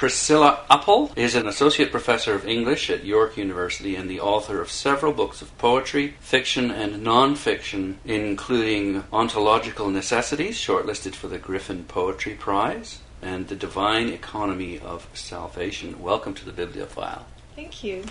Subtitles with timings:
[0.00, 4.70] Priscila Uppal is an associate professor of English at York University and the author of
[4.70, 11.84] several books of poetry, fiction, and non fiction, including Ontological Necessities, shortlisted for the Griffin
[11.84, 16.00] Poetry Prize, and The Divine Economy of Salvation.
[16.00, 17.26] Welcome to the Bibliophile.
[17.54, 18.02] Thank you.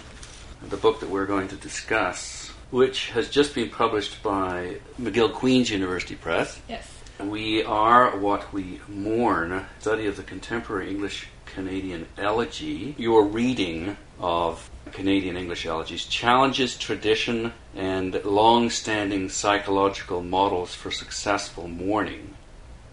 [0.69, 5.71] The book that we're going to discuss, which has just been published by McGill Queen's
[5.71, 6.61] University Press.
[6.69, 6.87] Yes.
[7.19, 12.95] We are what we mourn, study of the contemporary English Canadian elegy.
[12.97, 21.67] Your reading of Canadian English elegies challenges tradition and long standing psychological models for successful
[21.67, 22.33] mourning.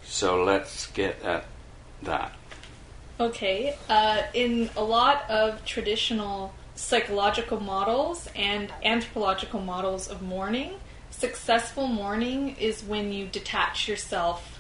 [0.05, 1.47] So let's get at
[2.03, 2.33] that.
[3.19, 3.77] Okay.
[3.89, 10.75] Uh, in a lot of traditional psychological models and anthropological models of mourning,
[11.11, 14.56] successful mourning is when you detach yourself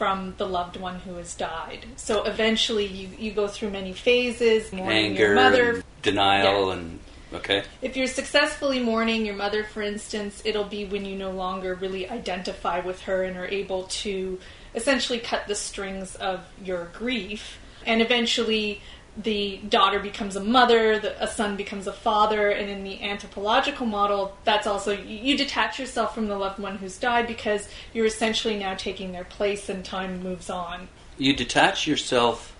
[0.00, 1.84] from the loved one who has died.
[1.96, 5.70] So eventually you, you go through many phases, mourning Anger, your mother.
[5.74, 6.72] and denial, Yeah.
[6.72, 7.00] and
[7.34, 7.64] okay.
[7.82, 12.08] If you're successfully mourning your mother, for instance, it'll be when you no longer really
[12.08, 14.40] identify with her and are able to
[14.74, 17.58] essentially cut the strings of your grief.
[17.84, 18.80] And eventually,
[19.22, 23.86] the daughter becomes a mother, the, a son becomes a father, and in the anthropological
[23.86, 28.06] model, that's also you, you detach yourself from the loved one who's died because you're
[28.06, 30.88] essentially now taking their place and time moves on.
[31.18, 32.54] You detach yourself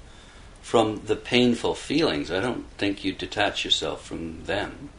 [0.61, 2.31] from the painful feelings.
[2.31, 4.91] I don't think you detach yourself from them.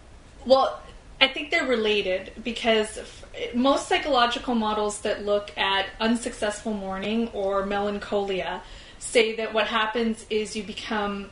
[0.45, 0.82] Well,
[1.20, 7.66] I think they're related because f- most psychological models that look at unsuccessful mourning or
[7.66, 8.64] melancholia
[8.98, 11.30] say that what happens is you become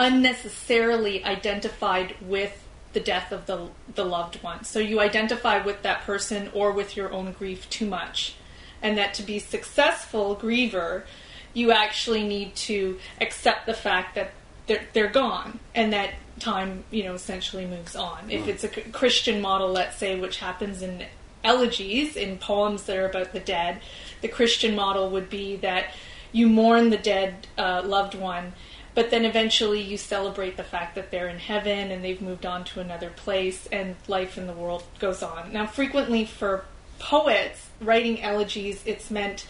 [0.00, 4.64] unnecessarily identified with the death of the, the loved one.
[4.64, 8.34] So you identify with that person or with your own grief too much.
[8.82, 11.04] And that to be successful griever,
[11.52, 14.32] you actually need to accept the fact that
[14.66, 18.30] they're, they're gone and that time, you know, essentially moves on.
[18.30, 21.04] If it's a Christian model, let's say, which happens in
[21.44, 23.82] elegies, in poems that are about the dead,
[24.22, 25.92] the Christian model would be that
[26.32, 28.54] you mourn the dead uh, loved one,
[28.94, 32.64] but then eventually you celebrate the fact that they're in heaven and they've moved on
[32.64, 35.52] to another place and life in the world goes on.
[35.52, 36.64] Now, frequently for
[36.98, 39.46] poets writing elegies, it's meant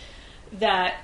[0.52, 0.94] that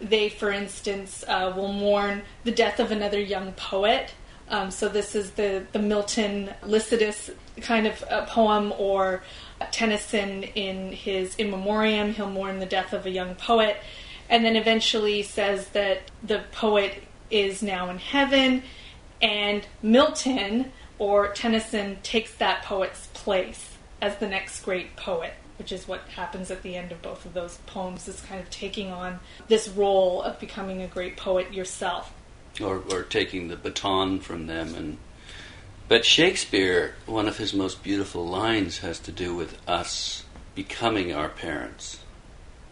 [0.00, 4.14] they, for instance, uh, will mourn the death of another young poet.
[4.48, 9.22] Um, so this is the, the Milton Lycidas kind of uh, poem, or
[9.72, 13.76] Tennyson in his In Memoriam, he'll mourn the death of a young poet,
[14.30, 18.62] and then eventually says that the poet is now in heaven,
[19.20, 25.88] and Milton or Tennyson takes that poet's place as the next great poet which is
[25.88, 29.18] what happens at the end of both of those poems, is kind of taking on
[29.48, 32.12] this role of becoming a great poet yourself.
[32.62, 34.98] or, or taking the baton from them and
[35.88, 40.24] but Shakespeare one of his most beautiful lines has to do with us
[40.54, 42.00] becoming our parents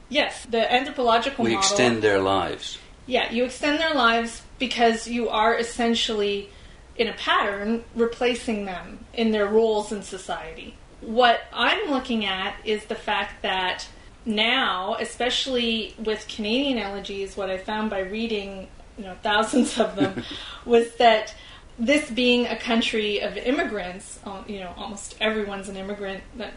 [0.09, 1.61] Yes, the anthropological we model.
[1.61, 6.51] extend their lives Yeah, you extend their lives because you are essentially,
[6.97, 10.77] in a pattern, replacing them in their roles in society.
[11.01, 13.87] What I'm looking at is the fact that
[14.25, 18.69] now, especially with Canadian elegies, what I found by reading,
[18.99, 20.25] you know, thousands of them,
[20.65, 21.35] was that
[21.79, 26.55] this being a country of immigrants, you know, almost everyone's an immigrant, that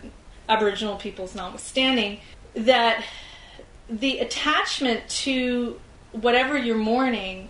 [0.47, 2.19] Aboriginal peoples notwithstanding,
[2.55, 3.03] that
[3.89, 5.79] the attachment to
[6.11, 7.49] whatever you're mourning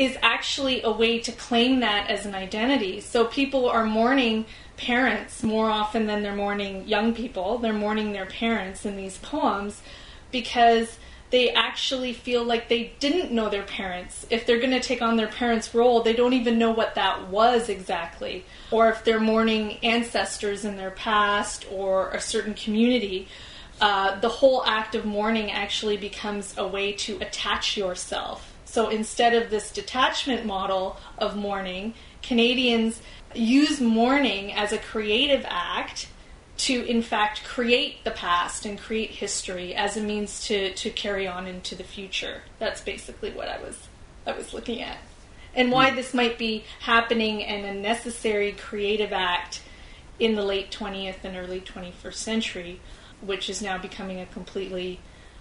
[0.00, 3.02] is actually a way to claim that as an identity.
[3.02, 4.46] So people are mourning
[4.78, 7.58] parents more often than they're mourning young people.
[7.58, 9.82] They're mourning their parents in these poems
[10.30, 14.26] because they actually feel like they didn't know their parents.
[14.30, 17.28] If they're going to take on their parents' role, they don't even know what that
[17.28, 18.46] was exactly.
[18.70, 23.28] Or if they're mourning ancestors in their past or a certain community,
[23.82, 28.49] uh, the whole act of mourning actually becomes a way to attach yourself.
[28.70, 33.02] So instead of this detachment model of mourning, Canadians
[33.34, 36.06] use mourning as a creative act
[36.58, 41.26] to, in fact, create the past and create history as a means to, to carry
[41.26, 42.42] on into the future.
[42.60, 43.88] That's basically what I was
[44.24, 44.98] I was looking at,
[45.52, 45.96] and why mm.
[45.96, 49.62] this might be happening and a necessary creative act
[50.20, 52.80] in the late 20th and early 21st century,
[53.20, 55.00] which is now becoming a completely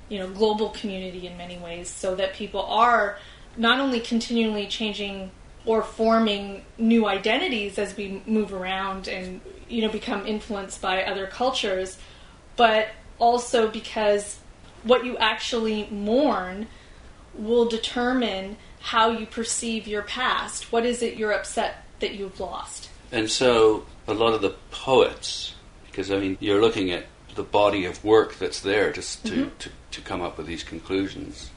[0.10, 3.18] you know global community in many ways so that people are
[3.58, 5.32] not only continually changing
[5.66, 11.28] or forming new identities as we move around and you know become influenced by other
[11.28, 11.98] cultures
[12.56, 12.88] but
[13.20, 14.40] also because
[14.84, 16.68] what you actually mourn
[17.34, 20.72] will determine how you perceive your past.
[20.72, 22.90] What is it you're upset that you've lost?
[23.12, 25.54] And so a lot of the poets,
[25.88, 27.06] because I mean, you're looking at
[27.36, 29.58] the body of work that's there just to, Mhm.
[29.60, 31.52] to, to come up with these conclusions.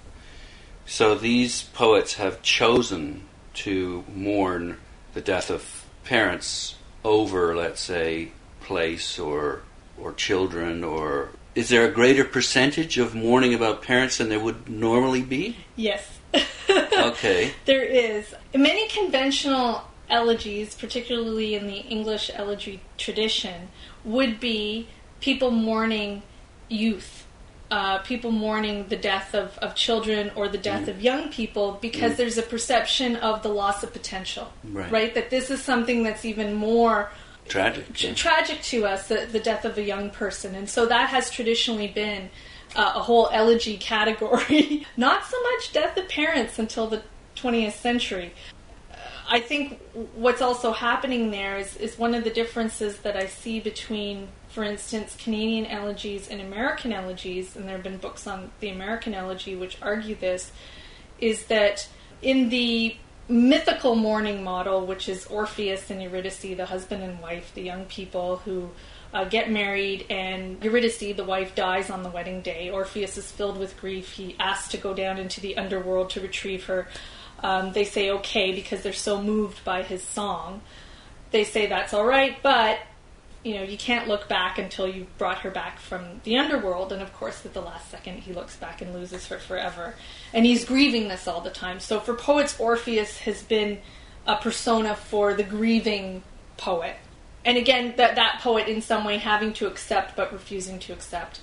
[0.86, 3.22] So these poets have chosen
[3.54, 4.78] to mourn
[5.14, 9.62] the death of parents over, let's say, place or
[9.98, 14.68] or children or is there a greater percentage of mourning about parents than there would
[14.68, 15.56] normally be?
[15.76, 16.18] Yes.
[17.02, 17.52] Okay.
[17.64, 18.32] There is.
[18.54, 23.68] Many conventional elegies, particularly in the English elegy tradition,
[24.04, 24.88] would be
[25.20, 26.22] people mourning
[26.68, 27.21] youth,
[27.72, 32.12] uh, people mourning the death of, of children or the death of young people because
[32.12, 32.16] Mm.
[32.18, 34.46] there's a perception of the loss of potential.
[34.62, 35.14] Right.
[35.14, 37.10] That this is something that's even more
[37.48, 37.84] Tragic.
[37.94, 40.54] tr- tragic to us, the, the death of a young person.
[40.54, 42.28] And so that has traditionally been
[42.76, 44.86] uh, a whole elegy category.
[44.96, 47.00] Not so much death of parents until the
[47.36, 48.34] 20th century.
[49.28, 49.80] I think
[50.14, 54.62] what's also happening there is, is one of the differences that I see between, for
[54.62, 59.56] instance, Canadian elegies and American elegies, and there have been books on the American elegy
[59.56, 60.52] which argue this,
[61.18, 61.88] is that
[62.20, 62.94] in the
[63.28, 68.36] mythical mourning model, which is Orpheus and Eurydice, the husband and wife, the young people
[68.44, 68.68] who
[69.14, 72.68] uh, get married, and Eurydice, the wife, dies on the wedding day.
[72.68, 74.12] Orpheus is filled with grief.
[74.12, 76.88] He asks to go down into the underworld to retrieve her.
[77.42, 80.60] Um, they say okay because they're so moved by his song.
[81.30, 82.78] They say that's all right, but
[83.44, 86.92] you know, you can't look back until you've brought her back from the underworld.
[86.92, 89.94] And of course, at the last second, he looks back and loses her forever.
[90.32, 91.80] And he's grieving this all the time.
[91.80, 93.78] So for poets, Orpheus has been
[94.26, 96.22] a persona for the grieving
[96.56, 96.96] poet.
[97.44, 101.40] And again, that, that poet in some way having to accept but refusing to accept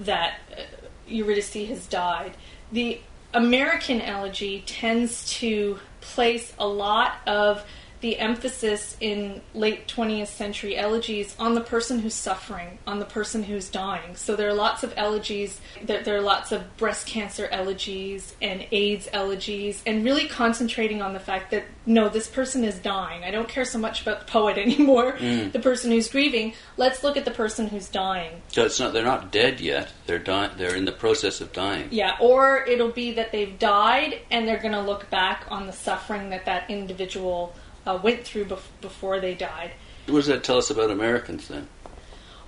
[0.00, 0.62] that uh,
[1.06, 2.36] Eurydice has died.
[2.70, 3.00] The
[3.32, 7.64] American elegy tends to place a lot of
[8.00, 13.42] the emphasis in late 20th century elegies on the person who's suffering, on the person
[13.42, 14.14] who's dying.
[14.14, 18.66] So there are lots of elegies, there, there are lots of breast cancer elegies and
[18.70, 23.24] AIDS elegies, and really concentrating on the fact that no, this person is dying.
[23.24, 25.50] I don't care so much about the poet anymore, mm.
[25.50, 26.54] the person who's grieving.
[26.76, 28.42] Let's look at the person who's dying.
[28.48, 29.92] So it's not they're not dead yet.
[30.06, 31.88] They're di- they're in the process of dying.
[31.90, 35.72] Yeah, or it'll be that they've died and they're going to look back on the
[35.72, 37.54] suffering that that individual
[37.86, 39.72] uh, went through bef- before they died.
[40.06, 41.68] What does that tell us about Americans then?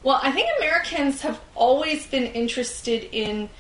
[0.02, 3.50] Well, I think Americans have always been interested in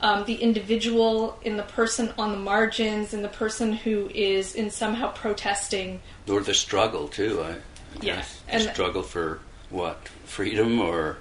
[0.00, 4.70] um, the individual, in the person on the margins, in the person who is in
[4.70, 6.00] somehow protesting.
[6.28, 7.54] Or the struggle too, I, I
[8.02, 8.42] Yeah, guess.
[8.48, 9.38] and- struggle for
[9.70, 10.08] what?
[10.24, 11.18] Freedom or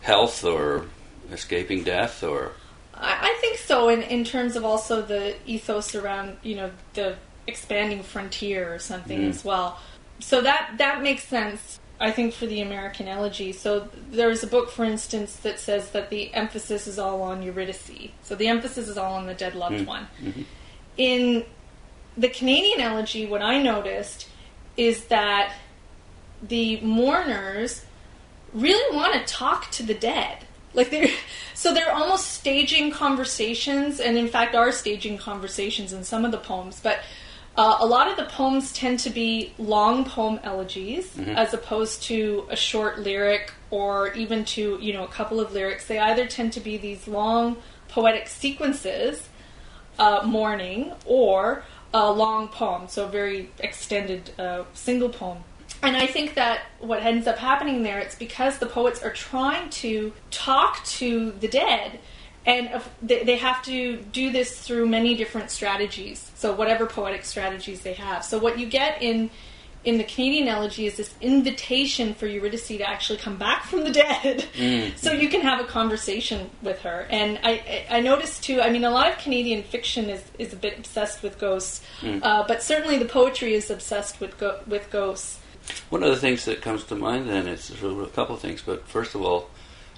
[0.00, 0.86] health or
[1.30, 2.52] escaping death or
[2.94, 7.16] I, I think so, in, in terms of also the ethos around, you know, the
[7.46, 9.28] expanding frontier or something Mm.
[9.30, 9.78] as well.
[10.20, 13.52] So that that makes sense, I think, for the American elegy.
[13.52, 18.10] So there's a book, for instance, that says that the emphasis is all on Eurydice.
[18.22, 19.86] So the emphasis is all on the dead loved Mm.
[19.86, 20.08] one.
[20.22, 20.44] Mhm.
[20.96, 21.44] In
[22.16, 24.26] the Canadian elegy, what I noticed
[24.76, 25.52] is that
[26.42, 27.82] the mourners
[28.52, 30.38] really want to talk to the dead.
[30.74, 31.08] Like they're
[31.54, 36.38] so they're almost staging conversations, and in fact are staging conversations in some of the
[36.38, 36.80] poems.
[36.82, 37.00] But
[37.60, 42.46] uh, a lot of the poems tend to be long poem elegies, as opposed to
[42.48, 45.86] a short lyric or even to you know a couple of lyrics.
[45.86, 49.28] They either tend to be these long poetic sequences,
[49.98, 51.62] uh, mourning, or
[51.92, 55.44] a long poem, so a very extended uh, single poem.
[55.82, 59.68] And I think that what ends up happening there, it's because the poets are trying
[59.84, 61.98] to talk to the dead,
[62.50, 66.30] and uh, they they have to do this through many different strategies.
[66.34, 68.24] So whatever poetic strategies they have.
[68.24, 69.30] So what you get in
[69.82, 73.90] in the Canadian elegy is this invitation for Eurydice to actually come back from the
[73.90, 74.94] dead, mm-hmm.
[74.96, 77.06] so you can have a conversation with her.
[77.08, 78.60] And I, I noticed too.
[78.60, 82.20] I mean, a lot of Canadian fiction is, is a bit obsessed with ghosts, mm.
[82.22, 85.38] uh, but certainly the poetry is obsessed with go- with ghosts.
[85.88, 88.88] One of the things that comes to mind then is a couple of things, but
[88.88, 89.48] first of all,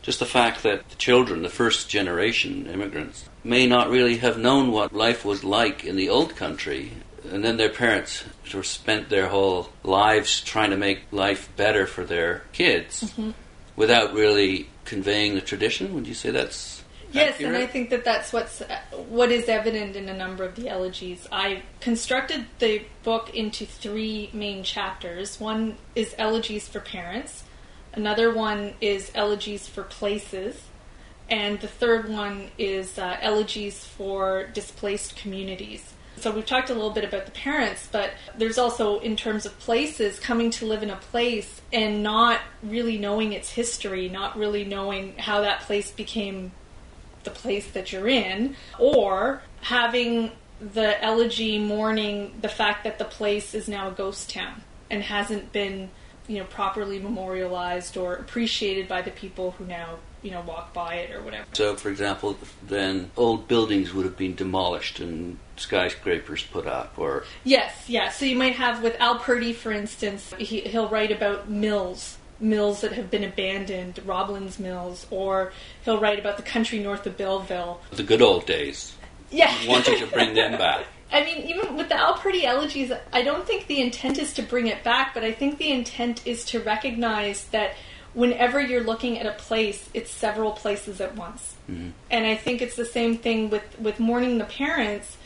[0.02, 4.72] just the fact that the children, the first generation immigrants, may not really have known
[4.72, 6.92] what life was like in the old country,
[7.30, 11.86] and then their parents sort of spent their whole lives trying to make life better
[11.86, 13.30] for their kids mm-hmm.
[13.76, 15.94] without really conveying the tradition.
[15.94, 16.82] Would you say that's
[17.12, 17.56] Yes, and?
[17.56, 18.62] I think that that's what's
[19.08, 21.28] what is evident in a number of the elegies.
[21.30, 25.38] I constructed the book into three main chapters.
[25.38, 27.44] One is elegies for parents,
[27.92, 30.62] another one is elegies for places,
[31.28, 35.94] and the third one is uh, elegies for displaced communities.
[36.16, 39.58] So we've talked a little bit about the parents, but there's also in terms of
[39.58, 44.64] places coming to live in a place and not really knowing its history, not really
[44.64, 46.52] knowing how that place became
[47.24, 50.30] the place that you're in, or having
[50.60, 55.50] the elegy mourning the fact that the place is now a ghost town and hasn't
[55.52, 55.90] been,
[56.28, 60.94] you know, properly memorialized or appreciated by the people who now, you know, walk by
[60.94, 61.44] it or whatever.
[61.52, 62.36] So, for example,
[62.66, 68.10] then old buildings would have been demolished and skyscrapers put up, or Yes, yeah.
[68.10, 72.80] So you might have with Al Purdy, for instance, he, he'll write about mills, mills
[72.82, 75.52] that have been abandoned, Roblin's Mills, or
[75.84, 77.80] he'll write about the country north of Belleville.
[77.92, 78.94] the good old days,
[79.30, 79.52] Yeah.
[79.66, 80.86] wanting to bring them back.
[81.12, 84.42] I mean, even with the Al Purdy elegies, I don't think the intent is to
[84.42, 87.74] bring it back, but I think the intent is to recognize that
[88.14, 91.54] whenever you're looking at a place, it's several places at once.
[92.10, 95.16] And I think it's the same thing with, with mourning the parents.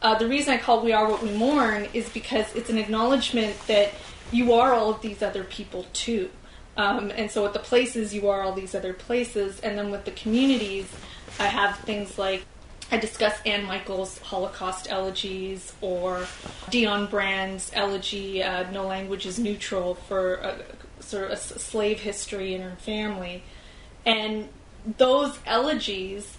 [0.00, 3.56] Uh, the reason I call We Are What We Mourn is because it's an acknowledgement
[3.66, 3.92] that
[4.30, 6.30] you are all of these other people too.
[6.76, 9.60] Um, and so with the places, you are all these other places.
[9.60, 10.86] And then with the communities,
[11.38, 12.44] I have things like
[12.90, 16.26] I discuss Anne Michaels' Holocaust elegies or
[16.70, 20.58] Dionne Brand's elegy, uh, No Language is Neutral, for a,
[21.00, 23.42] sort of a slave history in her family.
[24.04, 24.48] And
[24.98, 26.38] those elegies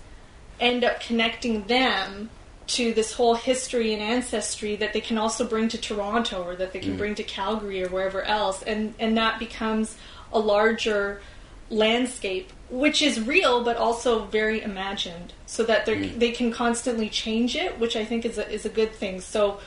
[0.59, 2.29] end up connecting them
[2.67, 6.73] to this whole history and ancestry that they can also bring to Toronto or that
[6.73, 8.61] they can bring to Calgary or wherever else.
[8.61, 9.95] And, and that becomes
[10.33, 11.21] a larger
[11.69, 16.19] landscape, which is real but also very imagined, so that they mm.
[16.19, 19.21] they can constantly change it, which I think is a, is a good thing.
[19.21, 19.59] So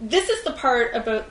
[0.00, 1.26] this is the part about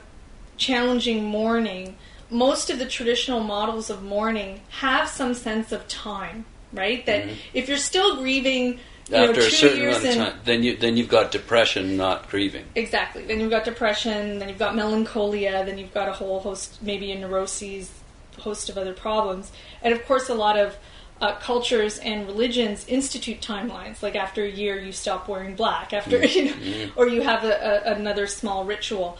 [0.56, 1.96] challenging mourning.
[2.30, 7.04] Most of the traditional models of mourning have some sense of time, right?
[7.06, 7.34] That mm-hmm.
[7.54, 10.62] if you're still grieving, you know, After a two certain years amount of time, then
[10.62, 12.66] you then you've got depression, not grieving.
[12.74, 13.24] Exactly.
[13.24, 17.10] Then you've got depression, then you've got melancholia, then you've got a whole host, maybe
[17.12, 17.90] a neuroses,
[18.38, 19.52] host of other problems.
[19.82, 20.76] And of course, a lot of
[21.20, 24.02] uh, cultures and religions institute timelines.
[24.02, 27.82] Like after a year, you stop wearing black, after, you know, or you have a,
[27.86, 29.18] a, another small ritual.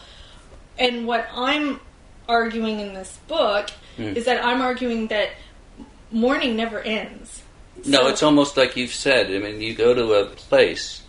[0.77, 1.81] And what I'm
[2.27, 5.31] arguing in this book is that I'm arguing that
[6.11, 7.43] mourning never ends.
[7.85, 9.27] No, it's almost like you've said.
[9.27, 11.01] I mean, you go to a place,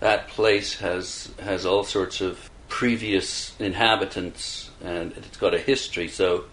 [0.00, 6.08] that place has has all sorts of previous inhabitants, and it's got a history.
[6.08, 6.44] So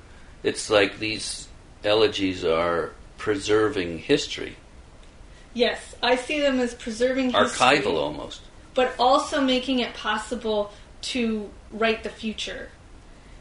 [0.44, 1.48] it's like these
[1.84, 4.56] elegies are preserving history,
[5.54, 7.50] Yes, I see them as preserving history.
[7.50, 8.42] archival almost.
[8.74, 10.72] but also making it possible
[11.02, 12.70] to write the future.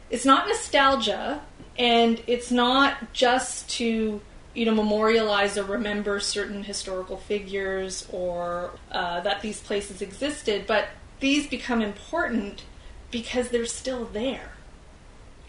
[0.09, 1.41] It's not nostalgia,
[1.79, 4.19] and it's not just to
[4.53, 10.89] you know memorialize or remember certain historical figures or uh, that these places existed, but
[11.21, 12.65] these become important
[13.09, 14.51] because they're still there,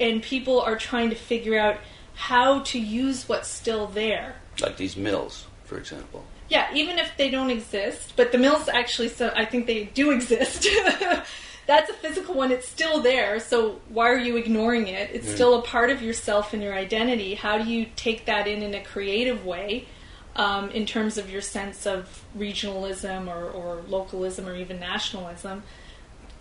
[0.02, 1.78] and people are trying to figure out
[2.14, 6.24] how to use what's still there Like these mills, for example.
[6.48, 10.10] yeah, even if they don't exist, but the mills actually, so I think they do
[10.10, 10.66] exist.
[11.66, 12.50] That's a physical one.
[12.50, 13.38] It's still there.
[13.38, 15.10] So why are you ignoring it?
[15.12, 17.34] It's still a part of yourself and your identity.
[17.34, 19.86] How do you take that in in a creative way,
[20.34, 25.62] um, in terms of your sense of regionalism or, or localism or even nationalism?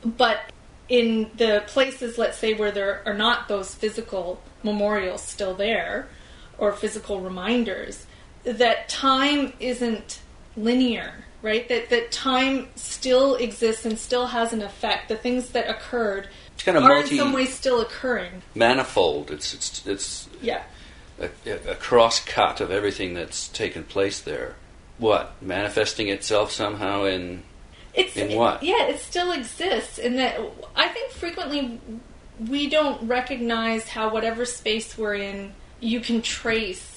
[0.03, 0.39] But
[0.91, 6.09] in the places, let's say, where there are not those physical memorials still there
[6.57, 8.05] or physical reminders,
[8.43, 10.19] that time isn't
[10.57, 11.67] linear, right?
[11.69, 15.07] That that time still exists and still has an effect.
[15.07, 18.41] The things that occurred It's kind of are in some way still occurring.
[18.53, 19.31] manifold.
[19.31, 20.63] It's it's it's Yeah.
[21.19, 21.29] a,
[21.71, 24.55] a cross cut of everything that's taken place there.
[24.97, 27.43] What manifesting itself somehow in
[27.93, 28.63] It's In what?
[28.63, 30.39] Yeah, it still exists in that
[30.75, 31.79] I think frequently
[32.47, 36.87] we don't recognize how whatever space we're in, you can trace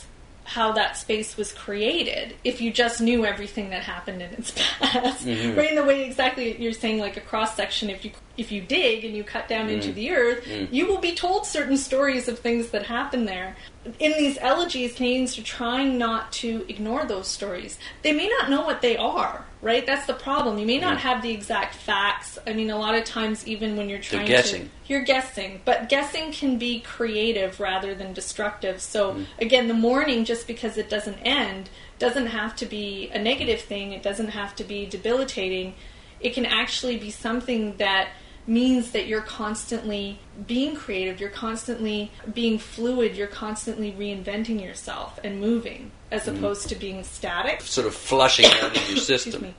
[0.46, 5.24] how that space was created if you just knew everything that happened in its past.
[5.26, 5.58] Mm-hmm.
[5.58, 8.60] Right in the way exactly you're saying like a cross section if you if you
[8.60, 9.94] dig and you cut down into Mm-hmm.
[9.96, 13.56] the earth, you will be told certain stories of things that happened there.
[13.98, 17.78] In these elegies, Canadians are trying not to ignore those stories.
[18.02, 19.84] They may not know what they are, right?
[19.84, 20.58] That's the problem.
[20.58, 22.38] You may not have the exact facts.
[22.46, 24.62] I mean, a lot of times, even when you're trying guessing.
[24.62, 25.60] to, you're guessing.
[25.66, 28.80] But guessing can be creative rather than destructive.
[28.80, 29.26] So mm.
[29.38, 33.92] again, the mourning, just because it doesn't end, doesn't have to be a negative thing.
[33.92, 35.74] It doesn't have to be debilitating.
[36.20, 38.08] It can actually be something that
[38.46, 45.40] means that you're constantly being creative, you're constantly being fluid, you're constantly reinventing yourself and
[45.40, 46.36] moving, as mm-hmm.
[46.36, 47.60] opposed to being static.
[47.62, 49.54] sort of flushing out of your system.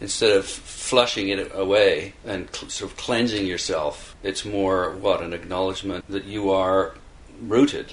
[0.00, 5.32] instead of flushing it away and cl- sort of cleansing yourself, it's more what an
[5.32, 6.94] acknowledgement that you are
[7.40, 7.92] rooted.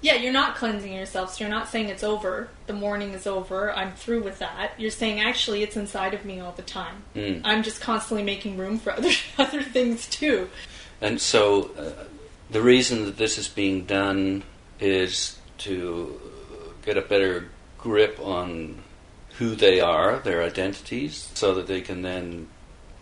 [0.00, 1.34] Yeah, you're not cleansing yourself.
[1.34, 2.48] So you're not saying it's over.
[2.66, 3.72] The mourning is over.
[3.72, 4.72] I'm through with that.
[4.78, 7.02] You're saying actually it's inside of me all the time.
[7.14, 7.40] Mm.
[7.44, 10.50] I'm just constantly making room for other other things too.
[11.00, 12.04] And so, uh,
[12.50, 14.44] the reason that this is being done
[14.80, 16.20] is to
[16.84, 17.48] get a better
[17.78, 18.82] grip on
[19.38, 22.48] who they are, their identities, so that they can then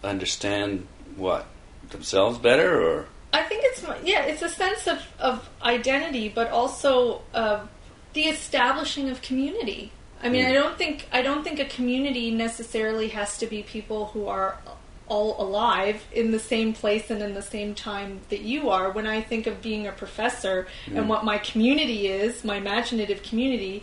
[0.03, 0.87] understand
[1.17, 1.47] what
[1.91, 7.23] themselves better, or I think it's yeah, it's a sense of, of identity, but also
[7.35, 7.67] uh,
[8.13, 9.91] the establishing of community.
[10.23, 10.51] I mean, Mm.
[10.51, 14.59] I don't think I don't think a community necessarily has to be people who are
[15.07, 18.91] all alive in the same place and in the same time that you are.
[18.91, 23.83] When I think of being a professor and what my community is, my imaginative community,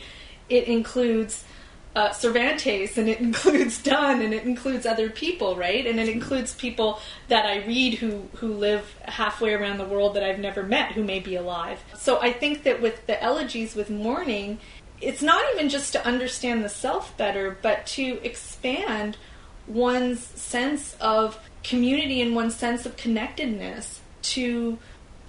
[0.49, 1.43] it includes
[1.95, 5.85] uh, Cervantes and it includes Donne and it includes other people, right?
[5.85, 10.23] And it includes people that I read who, who live halfway around the world that
[10.23, 11.83] I've never met who may be alive.
[11.97, 14.59] So I think that with the elegies, with mourning,
[15.01, 19.17] it's not even just to understand the self better, but to expand
[19.67, 24.77] one's sense of community and one's sense of connectedness to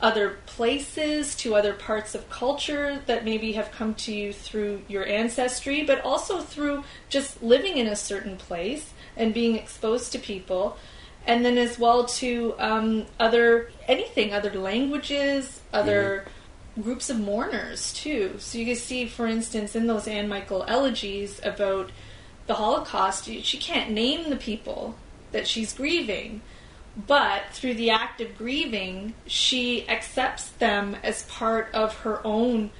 [0.02, 5.06] other places, to other parts of culture that maybe have come to you through your
[5.06, 10.76] ancestry, but also through just living in a certain place and being exposed to people.
[11.24, 16.26] And then as well to um, other anything, other languages, other
[16.80, 18.34] groups of mourners too.
[18.38, 21.90] So you can see, for instance, in those Anne Michael elegies about
[22.46, 24.96] the Holocaust, she can't name the people
[25.30, 26.40] that she's grieving,
[26.96, 32.70] but through the act of grieving, she accepts them as part of her own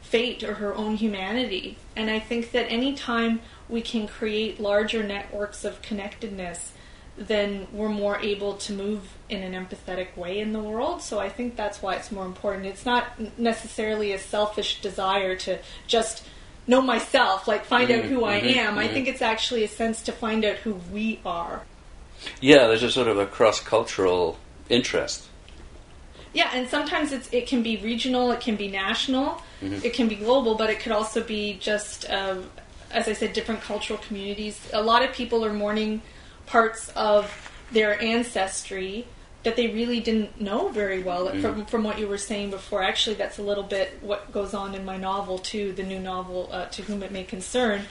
[0.00, 1.76] fate or her own humanity.
[1.96, 6.72] And I think that anytime we can create larger networks of connectedness,
[7.16, 11.02] then we're more able to move in an empathetic way in the world.
[11.02, 12.66] So I think that's why it's more important.
[12.66, 16.24] It's not necessarily a selfish desire to just
[16.66, 18.78] know myself, like find out who I Mhm, am.
[18.78, 18.92] I mhm.
[18.92, 21.62] think it's actually a sense to find out who we are.
[22.40, 24.38] Yeah, there's a sort of a cross-cultural
[24.68, 25.26] interest.
[26.34, 30.14] Yeah, and sometimes it's it can be regional, it can be national, it can be
[30.14, 32.50] global, but it could also be just, um,
[32.90, 34.60] as I said, different cultural communities.
[34.72, 36.02] A lot of people are mourning
[36.46, 39.06] parts of their ancestry
[39.42, 41.28] that they really didn't know very well.
[41.40, 44.74] From from what you were saying before, actually, that's a little bit what goes on
[44.74, 45.72] in my novel too.
[45.72, 47.86] The new novel, uh, to whom it may concern,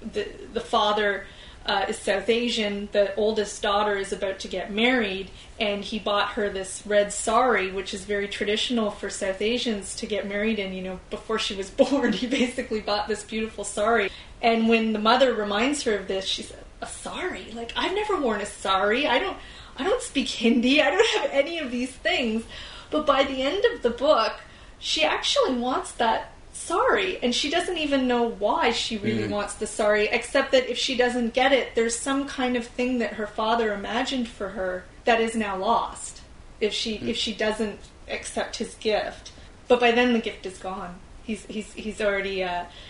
[0.00, 1.26] the the father
[1.66, 2.88] uh, is South Asian.
[2.92, 7.70] The oldest daughter is about to get married, and he bought her this red sari,
[7.70, 10.72] which is very traditional for South Asians to get married in.
[10.72, 14.10] You know, before she was born, he basically bought this beautiful sari.
[14.40, 17.50] And when the mother reminds her of this, she said, "A sari?
[17.52, 19.06] Like I've never worn a sari.
[19.06, 19.36] I don't.
[19.78, 20.80] I don't speak Hindi.
[20.80, 22.44] I don't have any of these things."
[22.90, 24.34] But by the end of the book,
[24.78, 29.66] she actually wants that sari, and she doesn't even know why she really wants the
[29.66, 33.26] sorry except that if she doesn't get it, there's some kind of thing that her
[33.26, 36.22] father imagined for her that is now lost
[36.60, 39.32] if she if she doesn't accept his gift.
[39.68, 40.98] But by then the gift is gone.
[41.22, 42.46] He's he's he's already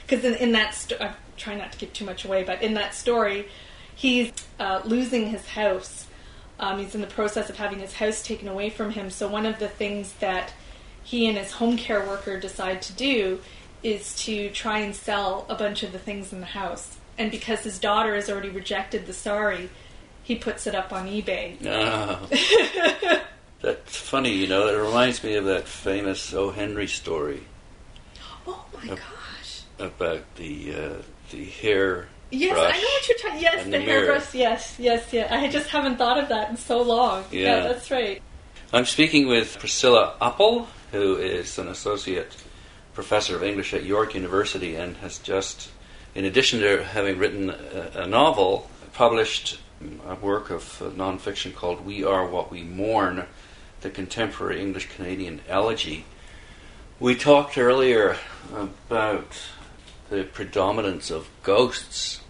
[0.06, 2.74] because in, in that sto- I'm trying not to give too much away, but in
[2.74, 3.48] that story,
[3.94, 6.06] he's uh, losing his house.
[6.58, 9.10] Um, he's in the process of having his house taken away from him.
[9.10, 10.52] So one of the things that
[11.06, 13.38] he and his home care worker decide to do
[13.84, 16.96] is to try and sell a bunch of the things in the house.
[17.16, 19.70] And because his daughter has already rejected the sari,
[20.24, 21.56] he puts it up on eBay.
[21.64, 23.22] Ah.
[23.62, 24.66] That's funny, you know.
[24.66, 26.50] It reminds me of that famous O.
[26.50, 27.44] Henry story
[28.46, 28.98] Oh my Yep.
[28.98, 29.60] gosh!
[29.78, 32.74] about the uh, the hair Yes, brush.
[32.74, 33.40] I know what you're talking.
[33.40, 34.34] Yes, the, hairbrush.
[34.34, 35.28] Yes, yes, yeah.
[35.30, 37.24] I just haven't thought of that in so long.
[37.30, 37.60] Yeah.
[37.60, 38.20] that's right.
[38.72, 42.34] I'm speaking with Priscila Uppal, who is an associate
[42.94, 45.68] professor of English at York University and has just,
[46.14, 49.58] in addition to having written a, a novel, published
[50.08, 50.62] a work of
[50.96, 53.24] nonfiction called We Are What We Mourn,
[53.82, 56.06] the contemporary English Canadian elegy.
[56.98, 58.16] We talked earlier
[58.50, 59.38] about
[60.08, 62.22] the predominance of ghosts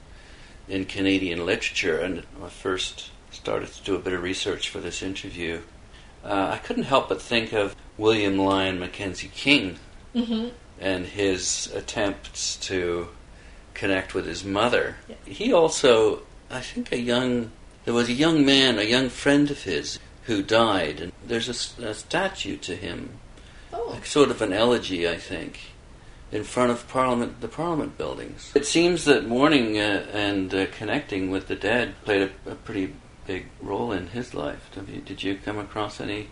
[0.68, 5.02] in Canadian literature, and I first started to do a bit of research for this
[5.02, 5.61] interview.
[6.24, 9.79] Uh, I couldn't help but think of William Lyon Mackenzie King
[10.14, 10.48] hmm
[10.79, 13.09] and his attempts to
[13.72, 14.96] connect with his mother.
[15.09, 15.14] Yeah.
[15.24, 17.50] He also, I think, a young
[17.87, 21.94] there was a young man, a young friend of his, who died, and there's a
[21.94, 23.20] statue to him,
[23.72, 25.61] Oh, like sort of an elegy, I think.
[26.33, 28.50] in front of Parliament, the Parliament buildings.
[28.57, 32.92] It seems that mourning uh, and uh, connecting with the dead played a, a, pretty
[33.27, 34.71] big role in his life.
[34.77, 36.29] You, did you come across any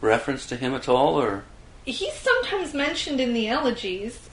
[0.00, 1.44] reference to him at all, or?
[1.84, 4.28] He's sometimes mentioned in the elegies,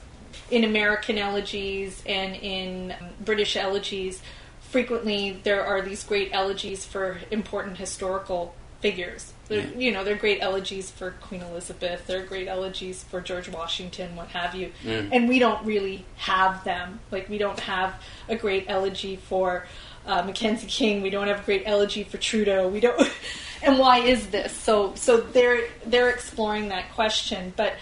[0.52, 4.22] in American elegies and in um, British elegies.
[4.62, 9.34] Frequently, there are these great elegies for important historical figures.
[9.48, 9.78] They're, yeah.
[9.78, 12.06] You know, they're great elegies for Queen Elizabeth.
[12.06, 14.72] They're great elegies for George Washington, what have you.
[14.84, 15.10] Mm.
[15.12, 17.00] And we don't really have them.
[17.12, 17.96] Like we don't have
[18.28, 19.66] a great elegy for
[20.08, 21.02] uh, Mackenzie King.
[21.02, 22.68] We don't have a great elegy for Trudeau.
[22.68, 23.00] We don't.
[23.62, 24.52] and why is this?
[24.54, 27.54] So, so they're they're exploring that question.
[27.56, 27.76] But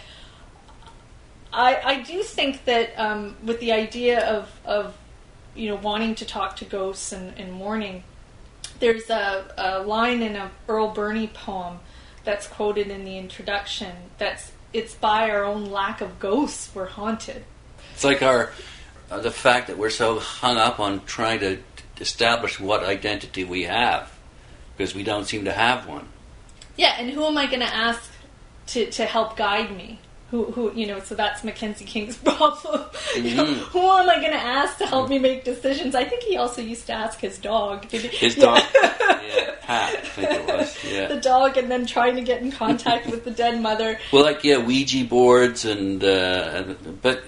[1.53, 4.97] I I do think that um, with the idea of of
[5.55, 8.03] you know wanting to talk to ghosts and, and mourning
[8.79, 11.79] there's a, a line in a Earle Birney poem
[12.23, 13.95] that's quoted in the introduction.
[14.17, 17.45] That's it's by our own lack of ghosts we're haunted.
[17.93, 18.51] It's like our
[19.09, 21.59] uh, the fact that we're so hung up on trying to
[21.99, 24.11] establish what identity we have
[24.75, 26.07] because we don't seem to have one.
[26.75, 28.11] Yeah, and who am I going to ask
[28.67, 29.99] to to help guide me?
[30.31, 32.81] who, who you know, so that's Mackenzie King's problem.
[33.13, 33.53] Mm-hmm.
[33.65, 35.95] who am I going to ask to help me make decisions?
[35.95, 37.89] I think he also used to ask his dog.
[37.89, 40.83] His dog, yeah, Pat, I think it was.
[40.83, 43.99] Yeah, the dog, and then trying to get in contact with the dead mother.
[44.11, 47.23] Well, like yeah, Ouija boards, and uh, but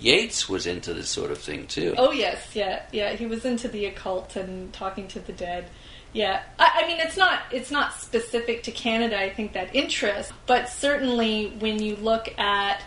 [0.00, 1.94] Yeats was into this sort of thing too.
[1.96, 3.14] Oh yes, yeah, yeah.
[3.14, 5.68] He was into the occult and talking to the dead.
[6.12, 9.18] Yeah, I, I, mean it's not it's not specific to Canada.
[9.18, 12.82] I think that interest, but certainly when you look at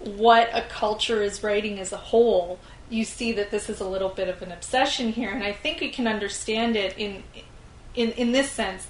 [0.00, 2.58] what a culture is writing as a whole,
[2.90, 5.80] you see that this is a little bit of an obsession here, and I think
[5.80, 7.22] we can understand it in
[7.94, 8.86] in in this sense.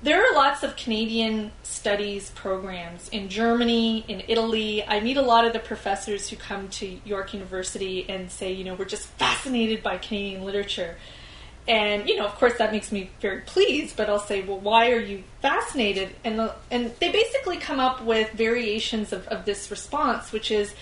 [0.00, 4.84] There are lots of Canadian studies programs in Germany, in Italy.
[4.84, 8.62] I meet a lot of the professors who come to York University and say, you
[8.62, 10.96] know, we're just fascinated by Canadian literature.
[11.66, 13.96] And you know, of course, that makes me very pleased.
[13.96, 16.10] But I'll say, well, why are you fascinated?
[16.22, 20.74] And the, and they basically come up with variations of, of this response, which is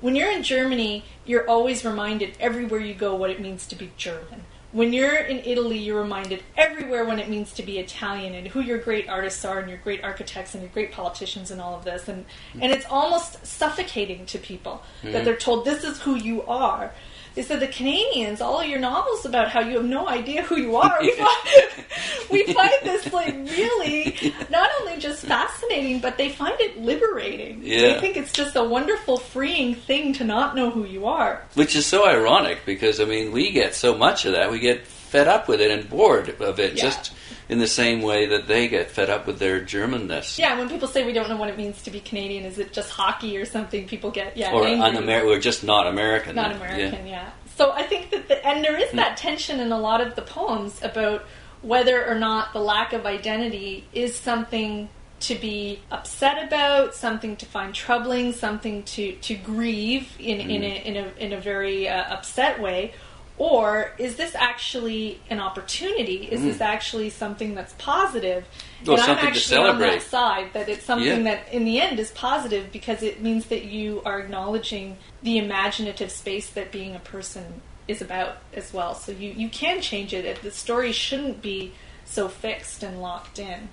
[0.00, 3.90] when you're in Germany, you're always reminded everywhere you go what it means to be
[3.96, 4.44] German.
[4.72, 8.60] When you're in Italy, you're reminded everywhere what it means to be Italian and who
[8.60, 11.84] your great artists are and your great architects and your great politicians and all of
[11.84, 12.08] this.
[12.08, 12.24] And,
[12.58, 15.12] and it's almost suffocating to people mm-hmm.
[15.12, 16.92] that they're told this is who you are
[17.34, 20.76] they said the Canadians, all your novels about how you have no idea who you
[20.76, 20.98] are.
[21.00, 21.86] We find,
[22.30, 25.61] we find this like really not only just fascinating,
[26.00, 27.60] but they find it liberating.
[27.62, 27.94] Yeah.
[27.94, 31.42] They think it's just a wonderful, freeing thing to not know who you are.
[31.54, 34.50] Which is so ironic because I mean we get so much of that.
[34.50, 36.74] We get fed up with it and bored of it.
[36.74, 36.82] Yeah.
[36.82, 37.12] Just
[37.48, 40.38] in the same way that they get fed up with their Germanness.
[40.38, 42.72] Yeah, when people say we don't know what it means to be Canadian, is it
[42.72, 43.86] just hockey or something?
[43.86, 46.34] People get yeah, or un-Amer- we're just not American.
[46.34, 47.24] Not American, yeah.
[47.24, 47.30] yeah.
[47.56, 48.96] So I think that the, and there is hmm.
[48.96, 51.24] that tension in a lot of the poems about
[51.60, 54.88] whether or not the lack of identity is something
[55.22, 60.50] to be upset about, something to find troubling, something to, to grieve in, mm.
[60.50, 62.92] in, a, in, a, in a very uh, upset way,
[63.38, 66.28] or is this actually an opportunity?
[66.30, 66.44] Is mm.
[66.44, 68.44] this actually something that's positive?
[68.86, 71.36] Well, and I'm actually on that side that it's something yeah.
[71.36, 76.10] that in the end is positive because it means that you are acknowledging the imaginative
[76.10, 78.94] space that being a person is about as well.
[78.94, 80.42] So you, you can change it.
[80.42, 81.72] The story shouldn't be
[82.04, 83.68] so fixed and locked in.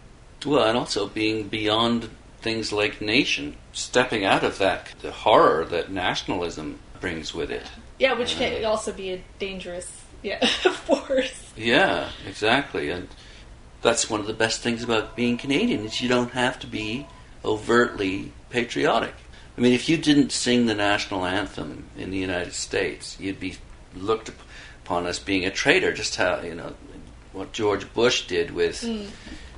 [0.45, 2.09] Well, and also being beyond
[2.41, 7.65] things like nation, stepping out of that the horror that nationalism brings with it.
[7.97, 11.51] Yeah, which can uh, also be a dangerous yeah force.
[11.55, 13.07] Yeah, exactly, and
[13.81, 17.07] that's one of the best things about being Canadian is you don't have to be
[17.43, 19.13] overtly patriotic.
[19.57, 23.57] I mean, if you didn't sing the national anthem in the United States, you'd be
[23.95, 25.91] looked upon as being a traitor.
[25.91, 26.73] Just how you know
[27.33, 29.07] what George Bush did with mm.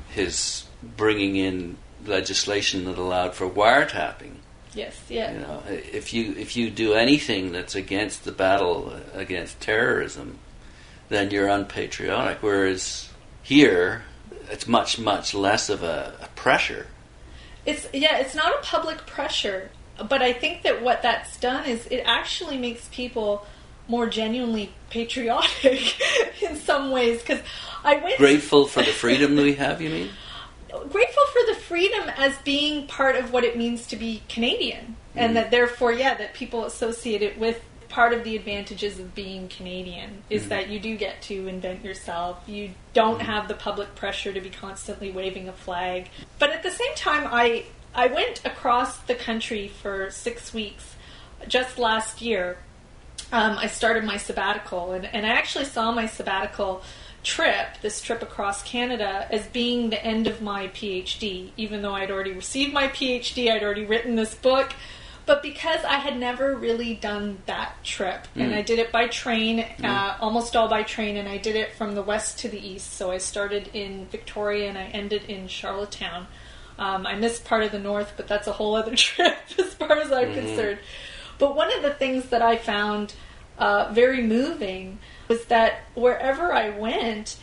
[0.10, 4.32] his bringing in legislation that allowed for wiretapping.
[4.74, 5.34] Yes, yeah.
[5.34, 10.40] You know, if you if you do anything that's against the battle against terrorism,
[11.10, 12.38] then you're unpatriotic.
[12.42, 13.10] Whereas
[13.44, 14.04] here,
[14.50, 16.88] it's much much less of a, a pressure.
[17.66, 19.72] It's yeah, it's not a public pressure,
[20.08, 23.46] but I think that what that's done is it actually makes people
[23.88, 27.42] more genuinely patriotic in some ways because
[27.84, 29.82] I went grateful for the freedom that we have.
[29.82, 30.10] You mean?
[30.72, 35.32] Grateful for the freedom as being part of what it means to be Canadian, and
[35.32, 35.34] mm.
[35.36, 40.24] that therefore, yeah, that people associate it with part of the advantages of being Canadian
[40.30, 40.50] is mm.
[40.50, 42.42] that you do get to invent yourself.
[42.48, 43.24] You don't mm.
[43.24, 46.10] have the public pressure to be constantly waving a flag.
[46.40, 50.96] But at the same time, I I went across the country for six weeks
[51.48, 52.58] just last year,
[53.32, 56.82] um, I started my sabbatical, and, and I actually saw my sabbatical
[57.24, 62.12] trip, this trip across Canada, as being the end of my PhD, even though I'd
[62.12, 64.74] already received my PhD, I'd already written this book.
[65.26, 69.60] But because I had never really done that trip, and I did it by train,
[69.84, 72.94] uh, almost all by train, and I did it from the west to the east.
[72.94, 76.28] So I started in Victoria and I ended in Charlottetown.
[76.80, 79.94] Um, I missed part of the north, but that's a whole other trip as far
[79.98, 80.80] as I'm concerned.
[81.38, 83.14] But one of the things that I found
[83.60, 87.38] uh, very moving was that wherever I went,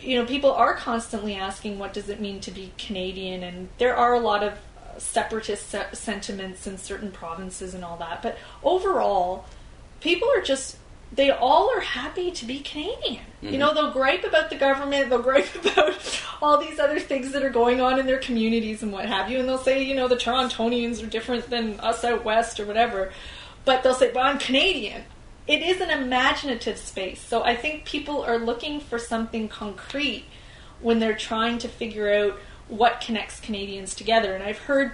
[0.00, 3.42] you know, people are constantly asking, what does it mean to be Canadian?
[3.42, 4.58] And there are a lot of
[4.98, 8.22] separatist se- sentiments in certain provinces and all that.
[8.22, 9.44] But overall,
[10.00, 10.76] people are just,
[11.12, 13.24] they all are happy to be Canadian.
[13.40, 13.76] You know, mm-hmm.
[13.76, 17.80] they'll gripe about the government, they'll gripe about all these other things that are going
[17.80, 21.02] on in their communities and what have you, and they'll say, you know, the Torontonians
[21.02, 23.12] are different than us out west or whatever.
[23.64, 25.04] But they'll say, well, I'm Canadian
[25.46, 27.20] it is an imaginative space.
[27.20, 30.24] So I think people are looking for something concrete
[30.80, 34.34] when they're trying to figure out what connects Canadians together.
[34.34, 34.92] And I've heard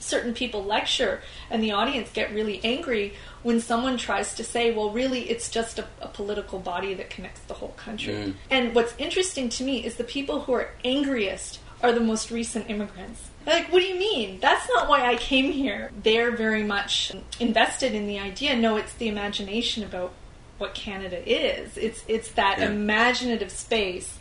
[0.00, 1.20] certain people lecture
[1.50, 5.78] and the audience get really angry when someone tries to say, well, really, it's just
[5.78, 8.14] a, a political body that connects the whole country.
[8.14, 8.34] Mm.
[8.50, 12.70] And what's interesting to me is the people who are angriest are the most recent
[12.70, 13.28] immigrants.
[13.46, 14.40] Like, what do you mean?
[14.40, 15.90] That's not why I came here.
[16.02, 18.56] They're very much invested in the idea.
[18.56, 20.12] No, it's the imagination about
[20.58, 21.76] what Canada is.
[21.76, 22.66] It's it's that Yeah.
[22.66, 24.18] imaginative space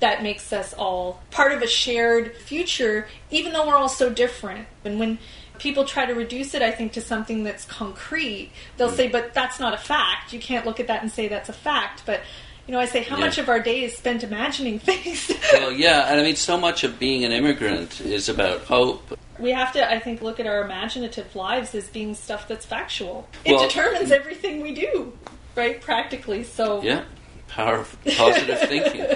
[0.00, 4.66] that makes us all part of a shared future, even though we're all so different.
[4.84, 5.18] And when
[5.58, 8.96] people try to reduce it, I think, to something that's concrete, they'll hmm.
[8.96, 10.32] say, "But that's not a fact.
[10.32, 12.20] You can't look at that and say that's a fact." But
[12.66, 13.26] you know, I say, how Yeah.
[13.26, 15.30] much of our day is spent imagining things?
[15.52, 19.18] Well, yeah, and I mean, so much of being an immigrant is about hope.
[19.38, 23.28] we have to, I think, look at our imaginative lives as being stuff that's factual.
[23.44, 25.12] It Well- determines everything we do,
[25.54, 25.80] right?
[25.80, 26.42] Practically.
[26.44, 27.02] So, Yeah,
[27.48, 29.06] power of positive thinking.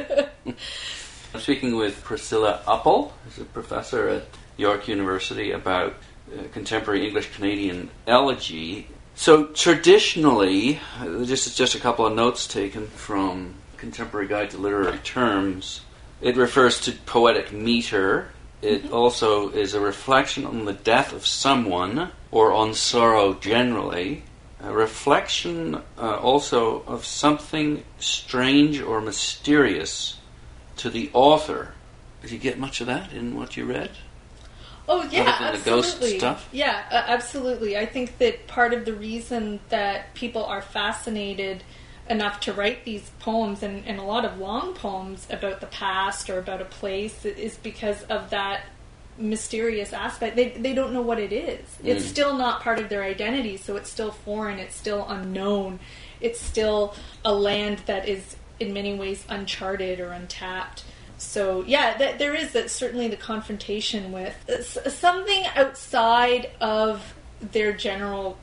[1.35, 4.25] I'm speaking with Priscila Uppal, who's a professor at
[4.57, 5.95] York University, about
[6.33, 8.89] uh, contemporary English Canadian elegy.
[9.21, 14.57] So traditionally, uh, this is just a couple of notes taken from Contemporary Guide to
[14.57, 15.83] Literary Terms.
[16.23, 18.31] It refers to poetic meter.
[18.63, 24.23] It also is a reflection on the death of someone or on sorrow generally.
[24.59, 30.17] A reflection uh, also of something strange or mysterious
[30.79, 31.75] to the author.
[32.23, 33.91] Did you get much of that in what you read?
[34.93, 36.19] Oh yeah, Other than the ghost absolutely.
[36.19, 36.49] stuff?
[36.51, 37.79] Yeah, uh, absolutely.
[37.79, 41.63] I think that part of the reason that people are fascinated
[42.09, 46.29] enough to write these poems and, and a lot of long poems about the past
[46.29, 48.63] or about a place is because of that
[49.17, 50.35] mysterious aspect.
[50.35, 51.61] They they don't know what it is.
[51.85, 52.09] It's Mm.
[52.09, 54.59] still not part of their identity, so it's still foreign.
[54.59, 55.79] It's still unknown.
[56.21, 60.83] It's still a land that is in many ways uncharted or untapped.
[61.21, 67.15] So yeah, that, there is that certainly the confrontation with uh, s- something outside of
[67.41, 68.39] their general,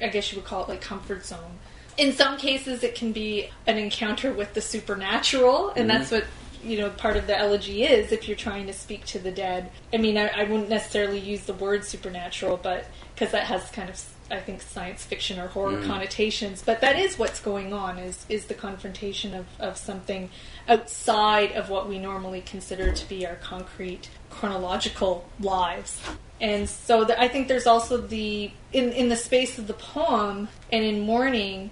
[0.00, 1.58] I guess you would call it like comfort zone.
[1.96, 6.14] In some cases, it can be an encounter with the supernatural, and that's mm-hmm.
[6.16, 6.26] what
[6.62, 8.12] you know part of the elegy is.
[8.12, 11.42] If you're trying to speak to the dead, I mean, I, I wouldn't necessarily use
[11.42, 15.78] the word supernatural, but because that has kind of I think science fiction or horror
[15.78, 15.86] mm.
[15.86, 20.30] connotations, but that is what's going on is is the confrontation of, of something
[20.68, 26.00] outside of what we normally consider to be our concrete chronological lives.
[26.40, 30.48] And so the, I think there's also the in in the space of the poem
[30.72, 31.70] and in mourning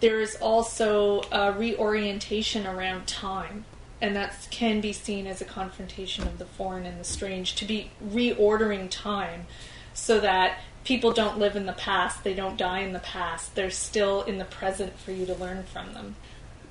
[0.00, 3.64] there is also a reorientation around time
[4.00, 7.64] and that can be seen as a confrontation of the foreign and the strange to
[7.64, 9.46] be reordering time
[9.94, 13.70] so that people don't live in the past they don't die in the past they're
[13.70, 16.14] still in the present for you to learn from them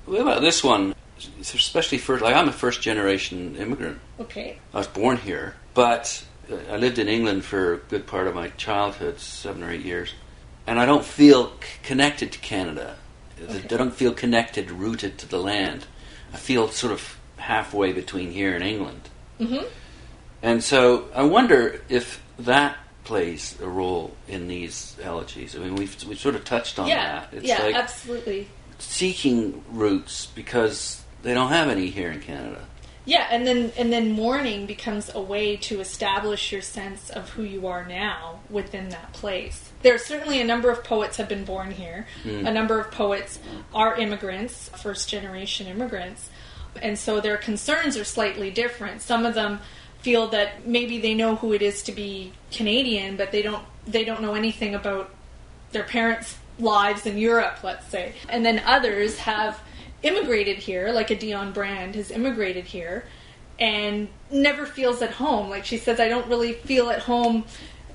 [0.06, 0.94] What about this one?
[1.40, 3.98] Especially first, like I'm a first generation immigrant.
[4.20, 8.26] okay I was born here, but uh, I lived in England for a good part
[8.26, 10.12] of my childhood, seven or eight years,
[10.66, 12.96] and I don't feel c- connected to Canada.
[13.42, 13.62] Okay.
[13.64, 15.86] I don't feel connected, rooted to the land.
[16.32, 19.08] I feel sort of halfway between here and England.
[19.40, 19.64] mm-hmm.
[20.42, 25.54] And so I wonder if that plays a role in these elegies.
[25.56, 27.34] I mean, we've, we've sort of touched on yeah that.
[27.34, 28.48] It's yeah like absolutely
[28.78, 32.64] seeking roots because they don't have any here in Canada.
[33.06, 37.42] Yeah, and then and then mourning becomes a way to establish your sense of who
[37.42, 39.70] you are now within that place.
[39.82, 42.06] There are certainly a number of poets have been born here.
[42.22, 42.46] Hmm.
[42.46, 43.40] A number of poets
[43.74, 46.30] are immigrants, first generation immigrants,
[46.80, 49.02] and so their concerns are slightly different.
[49.02, 49.60] Some of them
[50.00, 54.04] feel that maybe they know who it is to be Canadian, but they don't they
[54.04, 55.14] don't know anything about
[55.72, 58.14] their parents' lives in Europe, let's say.
[58.30, 59.60] And then others have
[60.04, 63.04] immigrated here, like a Dionne Brand has immigrated here
[63.58, 65.48] and never feels at home.
[65.48, 67.44] Like she says, I don't really feel at home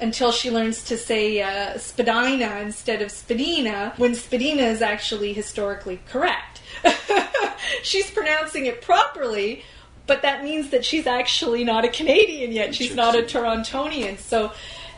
[0.01, 5.99] until she learns to say uh, spadina instead of spadina, when spadina is actually historically
[6.07, 6.61] correct.
[7.83, 9.63] she's pronouncing it properly,
[10.07, 12.73] but that means that she's actually not a Canadian yet.
[12.73, 14.17] She's not a Torontonian.
[14.17, 14.51] So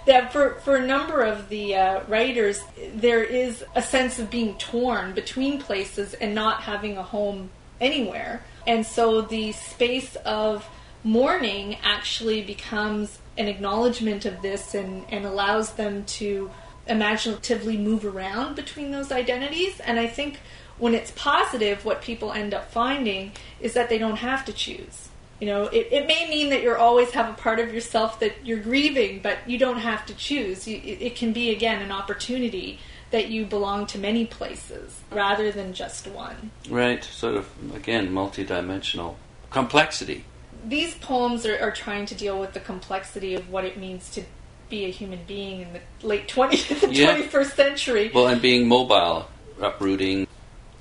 [0.05, 2.63] that for, for a number of the uh, writers,
[2.95, 8.43] there is a sense of being torn between places and not having a home anywhere.
[8.65, 10.67] And so the space of
[11.03, 16.49] mourning actually becomes an acknowledgement of this and, and allows them to
[16.87, 19.79] imaginatively move around between those identities.
[19.79, 20.39] And I think
[20.77, 25.09] when it's positive, what people end up finding is that they don't have to choose.
[25.41, 28.45] You know, it, it may mean that you always have a part of yourself that
[28.45, 30.67] you're grieving, but you don't have to choose.
[30.67, 32.77] You, it, it can be, again, an opportunity
[33.09, 36.51] that you belong to many places rather than just one.
[36.69, 39.15] Right, sort of, again, multidimensional
[39.49, 40.25] complexity.
[40.63, 44.23] These poems are, are trying to deal with the complexity of what it means to
[44.69, 47.17] be a human being in the late 20th, yeah.
[47.17, 48.11] 21st century.
[48.13, 49.27] Well, and being mobile,
[49.59, 50.27] uprooting.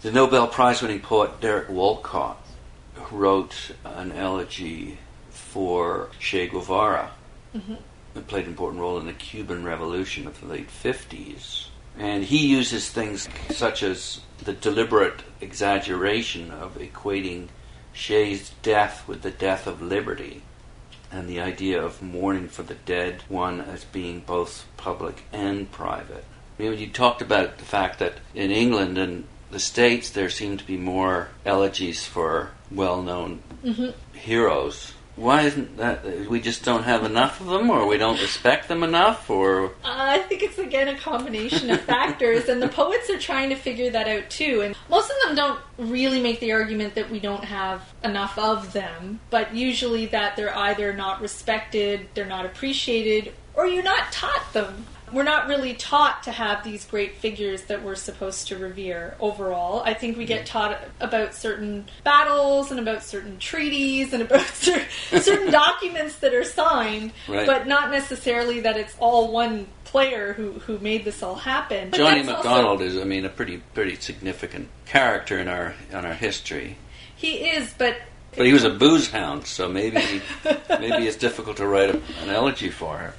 [0.02, 2.36] The Nobel Prize winning poet Derek Walcott
[3.10, 4.98] wrote an elegy
[5.30, 7.10] for Che Guevara.
[7.54, 7.74] Mm-hmm.
[8.16, 11.66] It played an important role in the Cuban Revolution of the late 50s.
[11.98, 17.48] And he uses things such as the deliberate exaggeration of equating
[17.92, 20.42] Che's death with the death of liberty,
[21.10, 26.24] and the idea of mourning for the dead one as being both public and private.
[26.58, 30.56] You, know, you talked about the fact that in England and the States there seem
[30.56, 33.90] to be more elegies for well known mm-hmm.
[34.16, 34.92] heroes.
[35.16, 36.30] Why isn't that?
[36.30, 39.66] We just don't have enough of them, or we don't respect them enough, or.
[39.66, 43.56] Uh, I think it's again a combination of factors, and the poets are trying to
[43.56, 44.62] figure that out too.
[44.62, 48.72] And most of them don't really make the argument that we don't have enough of
[48.72, 54.52] them, but usually that they're either not respected, they're not appreciated, or you're not taught
[54.54, 59.16] them we're not really taught to have these great figures that we're supposed to revere
[59.20, 59.82] overall.
[59.84, 65.50] I think we get taught about certain battles and about certain treaties and about certain
[65.50, 67.46] documents that are signed, right.
[67.46, 71.90] but not necessarily that it's all one player who, who made this all happen.
[71.90, 72.24] But John A.
[72.24, 76.76] MacDonald is, I mean, a pretty pretty significant character in our in our history.
[77.16, 77.96] He is, but
[78.36, 80.22] but he was a booze hound, so maybe
[80.68, 83.14] maybe it's difficult to write a, an elegy for her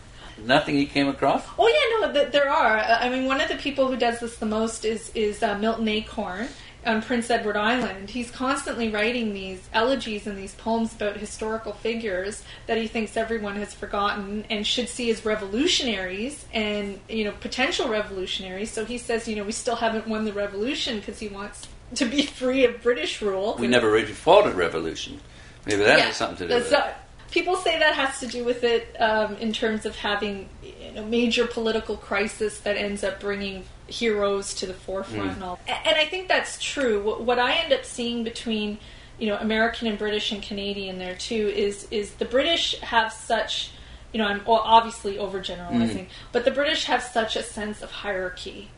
[0.46, 1.44] nothing you came across?
[1.58, 2.78] Oh yeah, no, th- there are.
[2.78, 5.88] I mean, one of the people who does this the most is is uh, Milton
[5.88, 6.48] Acorn
[6.86, 8.10] on Prince Edward Island.
[8.10, 13.56] He's constantly writing these elegies and these poems about historical figures that he thinks everyone
[13.58, 18.72] has forgotten and should see as revolutionaries and you know potential revolutionaries.
[18.72, 22.06] So he says, you know, we still haven't won the revolution because he wants to
[22.06, 23.56] be free of British rule.
[23.60, 25.20] We never really fought a revolution.
[25.66, 26.96] Maybe that yeah, has something to do with it
[27.32, 30.50] people say that has to do with it um, in terms of having
[30.96, 35.34] a major political crisis that ends up bringing heroes to the forefront mm.
[35.34, 35.60] and all.
[35.68, 37.02] And I think that's true.
[37.24, 38.78] What I end up seeing between
[39.18, 43.72] you know American and British and Canadian there too is is the British have such
[44.14, 46.10] you know I'm obviously overgeneralizing, mm.
[46.32, 48.70] but the British have such a sense of hierarchy,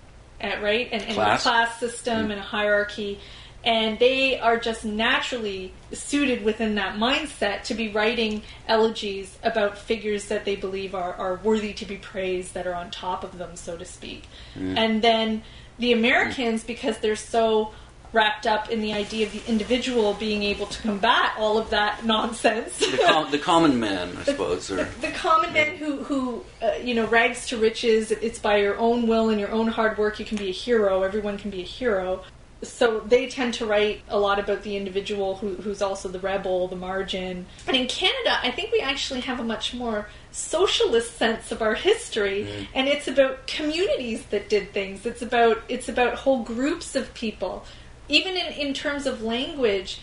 [0.42, 0.90] uh, right?
[0.92, 1.42] And, and class.
[1.42, 2.32] a class system mm.
[2.32, 3.20] and a hierarchy
[3.64, 10.26] and they are just naturally suited within that mindset to be writing elegies about figures
[10.26, 13.56] that they believe are, are worthy to be praised, that are on top of them,
[13.56, 14.28] so to speak.
[14.56, 14.78] Mm.
[14.78, 15.44] And then
[15.80, 17.74] the Americans, because they're so
[18.12, 22.06] wrapped up in the idea of the individual being able to combat all of that
[22.06, 22.78] nonsense.
[22.78, 24.70] The, com- the common man, I suppose.
[24.70, 28.12] Or, the, the, common man who, who uh, you know, rags to riches.
[28.12, 31.02] It's by your own will and your own hard work you can be a hero.
[31.02, 32.24] Everyone can be a hero
[32.64, 36.68] so they tend to write a lot about the individual who, who's also the rebel,
[36.68, 37.46] the margin.
[37.66, 41.76] But in Canada, I think we actually have a much more socialist sense of our
[41.76, 42.68] history, mm.
[42.74, 45.06] and it's about communities that did things.
[45.06, 47.66] It's about it's about whole groups of people.
[48.10, 50.00] Even in, in terms of language,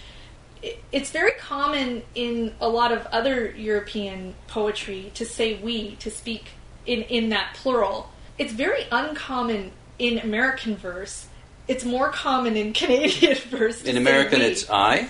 [0.93, 6.51] it's very common in a lot of other European poetry to say we, to speak
[6.87, 8.11] in, in that plural.
[8.39, 11.27] It's very uncommon in American verse
[11.71, 13.83] it's more common in Canadian verse.
[13.85, 15.09] In American, it's I.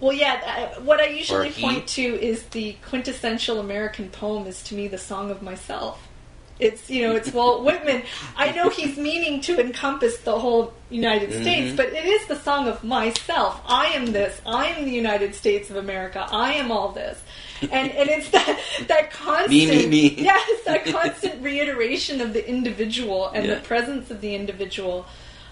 [0.00, 0.78] Well, yeah.
[0.80, 5.30] what I usually point to is the quintessential American poem is to me the Song
[5.30, 6.08] of Myself.
[6.58, 8.02] It's you know it's Walt Whitman.
[8.36, 11.42] I know he's meaning to encompass the whole United Mm-hmm.
[11.42, 13.60] States, but it is the song of myself.
[13.66, 14.40] I am this.
[14.46, 16.26] I am the United States of America.
[16.30, 17.22] I am all this.
[17.62, 20.08] And and it's that that constant Me, me, me.
[20.30, 23.54] yes that constant reiteration of the individual and Yeah.
[23.54, 25.06] the presence of the individual.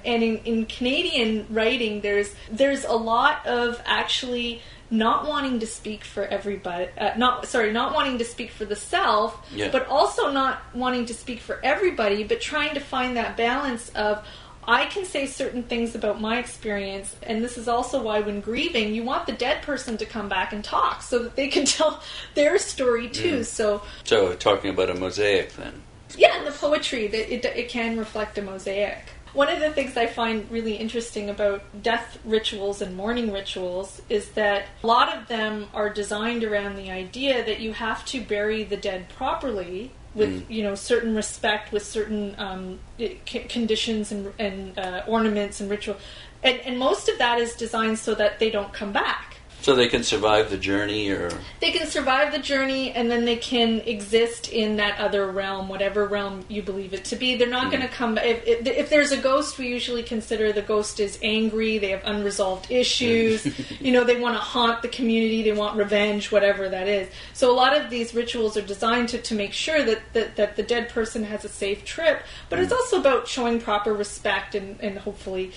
[0.05, 6.03] And in, in Canadian writing, there's there's a lot of actually not wanting to speak
[6.05, 6.89] for everybody.
[6.99, 9.69] Uh, not sorry, not wanting to speak for the self, Yeah.
[9.71, 14.25] but also not wanting to speak for everybody, but trying to find that balance of
[14.69, 18.95] I can say certain things about my experience, and this is also why when grieving,
[18.95, 22.03] you want the dead person to come back and talk so that they can tell
[22.35, 23.43] their story too.
[23.43, 25.83] So So, talking about a mosaic then.
[26.17, 28.99] yeah, and the poetry that it, it can reflect a mosaic.
[29.33, 34.31] One of the things I find really interesting about death rituals and mourning rituals is
[34.31, 38.65] that a lot of them are designed around the idea that you have to bury
[38.65, 44.33] the dead properly with you know certain respect, with certain um, i- c- conditions and,
[44.41, 45.97] and uh, ornaments and ritual,
[46.43, 49.89] and, and most of that is designed so that they don't come back So they
[49.89, 51.31] can survive the journey, or
[51.61, 56.07] they can survive the journey and then they can exist in that other realm, whatever
[56.07, 57.37] realm you believe it to be.
[57.37, 57.71] They're not hmm.
[57.71, 58.17] going to come.
[58.19, 61.79] If, if, if there's a ghost, we usually consider the ghost is angry.
[61.79, 63.47] They have unresolved issues.
[63.81, 65.43] you know, they want to haunt the community.
[65.43, 67.09] They want revenge, whatever that is.
[67.35, 70.57] So a lot of these rituals are designed to, to make sure that, that that
[70.57, 72.23] the dead person has a safe trip.
[72.49, 72.65] But hmm.
[72.65, 75.53] it's also about showing proper respect and, and hopefully,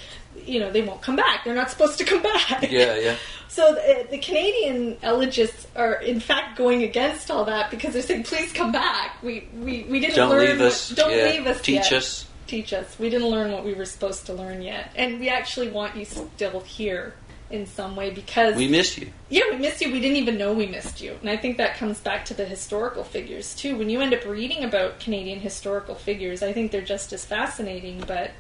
[0.46, 1.44] you know, they won't come back.
[1.44, 2.70] They're not supposed to come back.
[2.72, 3.16] yeah, yeah.
[3.50, 8.24] So the, the Canadian elegists are in fact going against all that because they're saying,
[8.24, 9.22] "Please come back.
[9.22, 10.40] We we, we didn't Don't learn.
[10.48, 10.90] leave us.
[10.90, 11.26] What, don't yeah.
[11.26, 11.62] leave us.
[11.62, 11.94] Teach yet.
[11.94, 12.26] us.
[12.48, 12.98] Teach us.
[12.98, 16.04] We didn't learn what we were supposed to learn yet, and we actually want you
[16.04, 17.14] still here
[17.52, 19.12] in some way because We miss you.
[19.30, 19.92] yeah, we missed you.
[19.92, 21.16] We didn't even know we missed you.
[21.22, 23.78] And I think that comes back to the historical figures, too.
[23.78, 28.04] When you end up reading about Canadian historical figures, I think they're just as fascinating,
[28.08, 28.32] but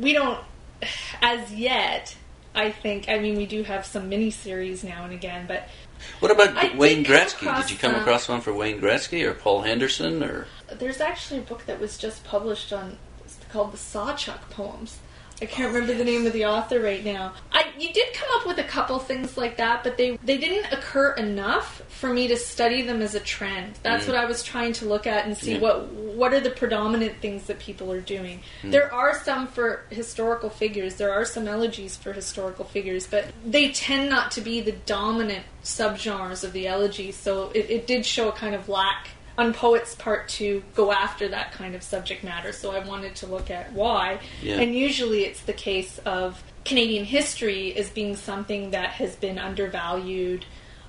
[0.00, 0.40] we don't,
[1.22, 2.16] as yet,
[2.54, 5.68] I think, I mean, we do have some miniseries now and again, but
[6.20, 7.54] What about I Wayne Gretzky?
[7.60, 10.46] Did you come across one for Wayne Gretzky or Paul Henderson or?
[10.78, 12.98] there's actually a book that was just published on,
[13.52, 14.98] called the Sawchuk Poems.
[15.40, 17.34] I can't remember the name of the author right now.
[17.52, 20.72] I you did come up with a couple things like that, but they they didn't
[20.72, 23.78] occur enough for me to study them as a trend.
[23.82, 24.08] That's mm.
[24.08, 25.60] what I was trying to look at and see Yeah.
[25.60, 28.40] what what are the predominant things that people are doing.
[28.62, 28.70] Mm.
[28.70, 30.94] There are some for historical figures.
[30.94, 35.44] There are some elegies for historical figures, but they tend not to be the dominant
[35.62, 37.12] subgenres of the elegy.
[37.12, 39.08] So it, it did show a kind of lack
[39.38, 42.52] on poets' part to go after that kind of subject matter.
[42.52, 44.20] So I wanted to look at why.
[44.42, 44.60] Yeah.
[44.60, 50.44] And usually it's the case of Canadian history as being something that has been undervalued,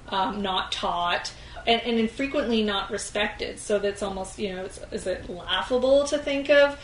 [0.10, 1.34] um, not taught.
[1.66, 6.50] And, and infrequently not respected, so that's almost you know, is it laughable to think
[6.50, 6.80] of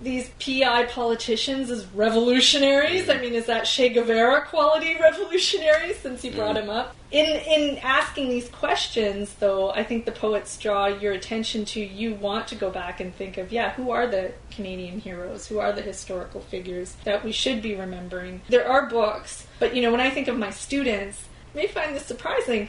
[0.00, 3.08] these PI politicians as revolutionaries?
[3.08, 5.94] I mean, is that Che Guevara quality revolutionary?
[5.94, 10.58] Since you brought him up, in in asking these questions, though, I think the poets
[10.58, 14.06] draw your attention to you want to go back and think of yeah, who are
[14.06, 15.46] the Canadian heroes?
[15.46, 18.42] Who are the historical figures that we should be remembering?
[18.48, 21.24] There are books, but you know, when I think of my students,
[21.54, 22.68] you may find this surprising.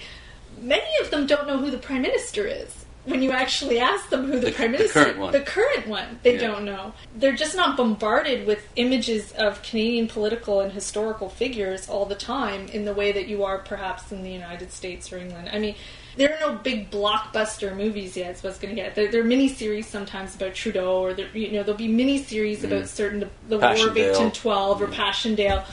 [0.59, 2.86] Many of them don't know who the prime minister is.
[3.07, 5.31] When you actually ask them who the, The- prime the minister, current one.
[5.31, 6.47] the current one, they Yeah.
[6.47, 6.93] don't know.
[7.15, 12.67] They're just not bombarded with images of Canadian political and historical figures all the time
[12.73, 15.49] in the way that you are perhaps in the United States or England.
[15.53, 15.75] I mean,
[16.17, 18.35] there are no big blockbuster movies yet.
[18.35, 18.95] Is what's going to get.
[18.95, 22.63] There, there are miniseries sometimes about Trudeau, or there, you know there'll be mini miniseries
[22.63, 24.31] about certain the, the War of Mm.
[24.31, 25.63] 1812 or Passchendaele.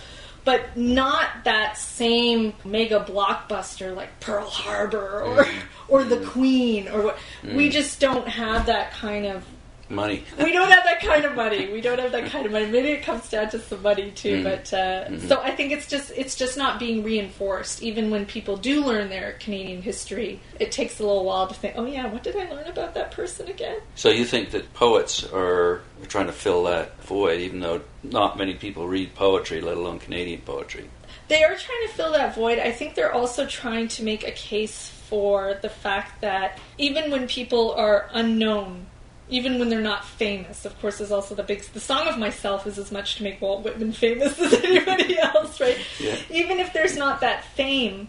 [0.44, 5.46] But not that same mega blockbuster like Pearl Harbor or
[5.88, 7.18] or The Queen or what.
[7.42, 9.44] We just don't have that kind of
[9.88, 10.24] Money.
[10.38, 11.70] we don't have that kind of money.
[11.70, 12.66] We don't have that kind of money.
[12.66, 16.10] Maybe it comes down to some money too, but uh, so I think it's just
[16.16, 17.82] it's just not being reinforced.
[17.82, 21.74] Even when people do learn their Canadian history, it takes a little while to think,
[21.76, 23.78] oh yeah, what did I learn about that person again?
[23.94, 28.54] So you think that poets are trying to fill that void, even though not many
[28.54, 30.88] people read poetry, let alone Canadian poetry.
[31.28, 32.58] They are trying to fill that void.
[32.58, 37.26] I think they're also trying to make a case for the fact that even when
[37.26, 38.86] people are unknown,
[39.28, 41.62] even when they're not famous, of course, there's also the big.
[41.62, 45.60] The Song of Myself is as much to make Walt Whitman famous as anybody else,
[45.60, 45.78] right?
[45.98, 46.16] Yeah.
[46.30, 48.08] Even if there's not that fame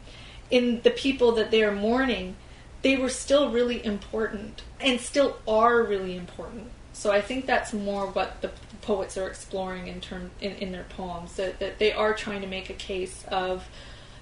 [0.51, 2.35] in the people that they are mourning,
[2.81, 6.69] they were still really important and still are really important.
[6.93, 8.51] So I think that's more what the
[8.81, 12.47] poets are exploring in term in, in their poems that, that they are trying to
[12.47, 13.67] make a case of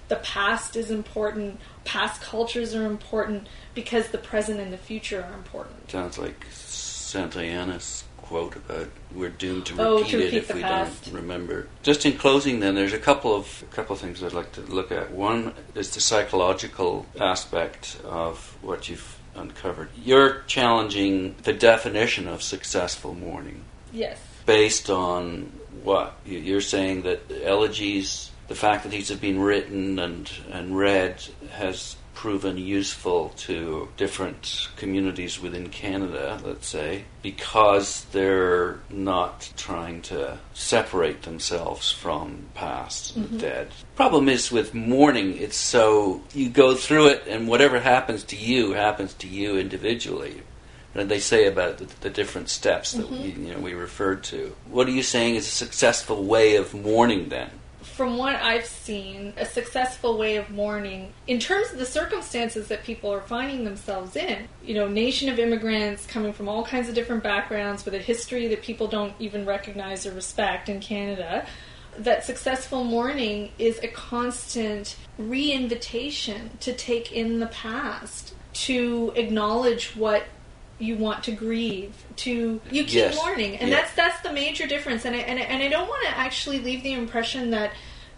[0.08, 5.34] the past is important, past cultures are important because the present and the future are
[5.34, 5.90] important.
[5.90, 6.46] Sounds like
[7.18, 11.04] Santayana's quote about we're doomed to Oh, repeat, to it if we past.
[11.04, 11.68] don't remember.
[11.82, 14.62] Just in closing, then, there's a couple of a couple of things I'd like to
[14.62, 15.12] look at.
[15.12, 19.90] One is the psychological aspect of what you've uncovered.
[20.02, 23.62] You're challenging the definition of successful mourning
[23.92, 24.18] Yes.
[24.46, 25.52] based on
[25.84, 30.28] what You- you're saying that the elegies, the fact that these have been written and
[30.50, 39.52] and read, has proven useful to different communities within Canada, let's say, because they're not
[39.58, 43.68] trying to separate themselves from past and dead.
[43.94, 48.72] Problem is with mourning, it's so you go through it, and whatever happens to you
[48.72, 50.40] happens to you individually
[50.94, 53.46] and they say about the, the different steps that we, mm-hmm.
[53.46, 54.54] you know we referred to.
[54.70, 57.50] What are you saying is a successful way of mourning then?
[57.96, 62.82] From what I've seen, a successful way of mourning, in terms of the circumstances that
[62.82, 66.96] people are finding themselves in, you know, nation of immigrants coming from all kinds of
[66.96, 71.46] different backgrounds with a history that people don't even recognize or respect in Canada,
[71.96, 80.24] that successful mourning is a constant re-invitation to take in the past, to acknowledge what
[80.78, 83.16] you want to grieve to you keep Yes.
[83.16, 83.76] mourning and Yeah.
[83.76, 86.58] that's that's the major difference and I, and I, and I don't want to actually
[86.58, 87.72] leave the impression that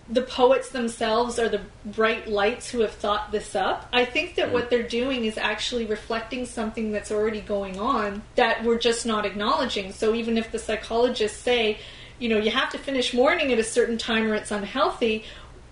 [0.08, 3.88] the poets themselves are the bright lights who have thought this up.
[3.92, 4.70] I think that what mm.
[4.70, 9.92] they're doing is actually reflecting something that's already going on that we're just not acknowledging.
[9.92, 11.78] So even if the psychologists say,
[12.20, 15.24] you know, you have to finish mourning at a certain time or it's unhealthy,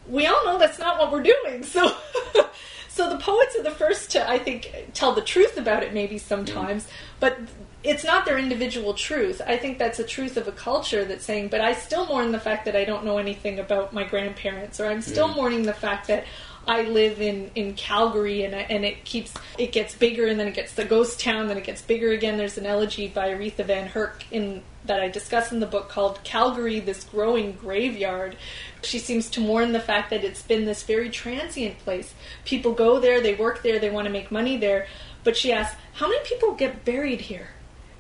[0.09, 1.63] we all know that's not what we're doing.
[1.63, 1.97] So
[2.95, 6.17] so the poets are the first to I think tell the truth about it maybe
[6.17, 6.87] sometimes,
[7.19, 7.37] but
[7.83, 9.43] it's not their individual truth.
[9.45, 12.39] I think that's a truth of a culture that's saying, but I still mourn the
[12.39, 15.35] fact that I don't know anything about my grandparents, or I'm still mm.
[15.35, 16.25] mourning the fact that
[16.69, 20.55] I live in, in Calgary and, and it keeps it gets bigger and then it
[20.55, 22.39] gets the ghost town, then it gets bigger again.
[22.39, 26.23] There's an elegy by Aritha Van Herk in that I discuss in the book called
[26.25, 28.37] Calgary, this growing graveyard.
[28.83, 32.15] She seems to mourn the fact that it's been this very transient place.
[32.45, 34.87] People go there, they work there, they want to make money there.
[35.23, 37.51] But she asks, how many people get buried here?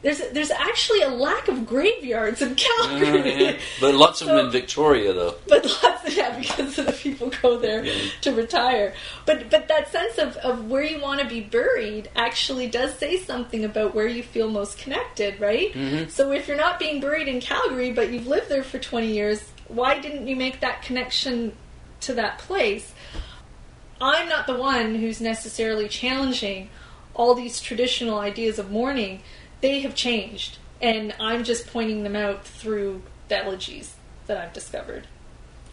[0.04, 3.58] There's there's actually a lack of graveyards in Calgary.
[3.80, 5.34] but lots of them in Victoria, though.
[5.48, 7.94] but lots of yeah, because of the people go there Yeah.
[8.20, 8.92] to retire.
[9.24, 13.16] But but that sense of, of where you want to be buried actually does say
[13.16, 15.72] something about where you feel most connected, right?
[15.72, 16.10] Mhm.
[16.10, 19.42] So if you're not being buried in Calgary, but you've lived there for 20 years,
[19.68, 21.56] why didn't you make that connection
[22.02, 22.92] to that place?
[24.00, 26.68] I'm not the one who's necessarily challenging
[27.14, 29.22] all these traditional ideas of mourning.
[29.60, 33.94] They have changed, and I'm just pointing them out through the elegies
[34.26, 35.06] that I've discovered.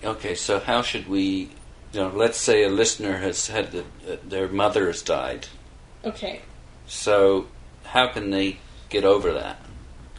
[0.04, 1.50] Okay, so how should we?
[1.94, 5.48] You know, let's say a listener has had the, uh, their mother has died.
[6.06, 6.42] Okay.
[6.88, 7.48] So
[7.84, 8.58] how can they
[8.90, 9.60] get over that?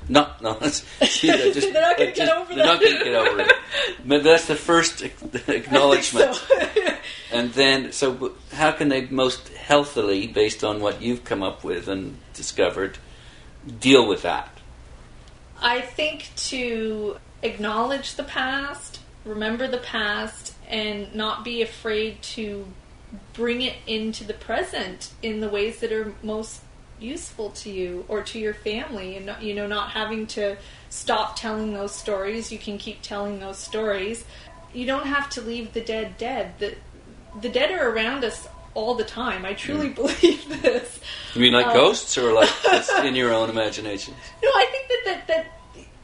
[0.08, 3.04] No, no, that's, know, just- They're not gonna uh, get over They're not going to
[3.04, 3.52] get over it.
[4.04, 6.34] But that's the first acknowledgement.
[6.34, 6.96] So.
[7.32, 11.88] And then, so how can they most healthily, based on what you've come up with
[11.88, 12.98] and discovered,
[13.80, 14.48] deal with that?
[15.60, 22.66] I think to acknowledge the past, remember the past, and not be afraid to
[23.32, 26.62] bring it into the present in the ways that are most
[26.98, 29.16] useful to you or to your family.
[29.16, 30.56] And you know not having to
[30.88, 32.50] stop telling those stories.
[32.50, 34.24] You can keep telling those stories.
[34.72, 36.54] You don't have to leave the dead dead.
[36.58, 36.76] The
[37.40, 41.00] the dead are around us all the time i truly believe this
[41.34, 44.14] You mean like Um, ghosts, or like just in your own imagination?
[44.42, 45.46] no, I think that, that that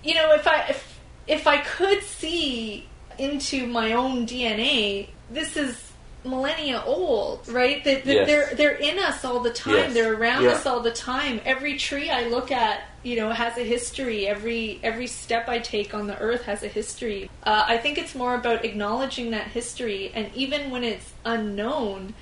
[0.02, 2.86] you know, if I if if I could see
[3.18, 5.92] into my own DNA, this is
[6.24, 7.84] millennia old, right?
[7.84, 8.26] That, that Yes.
[8.26, 9.74] they're they're in us all the time.
[9.76, 9.94] Yes.
[9.94, 10.50] They're around Yeah.
[10.52, 11.40] us all the time.
[11.44, 14.26] Every tree I look at, you know, has a history.
[14.26, 17.28] Every every step I take on the earth has a history.
[17.42, 22.14] Uh, I think it's more about acknowledging that history, and even when it's unknown,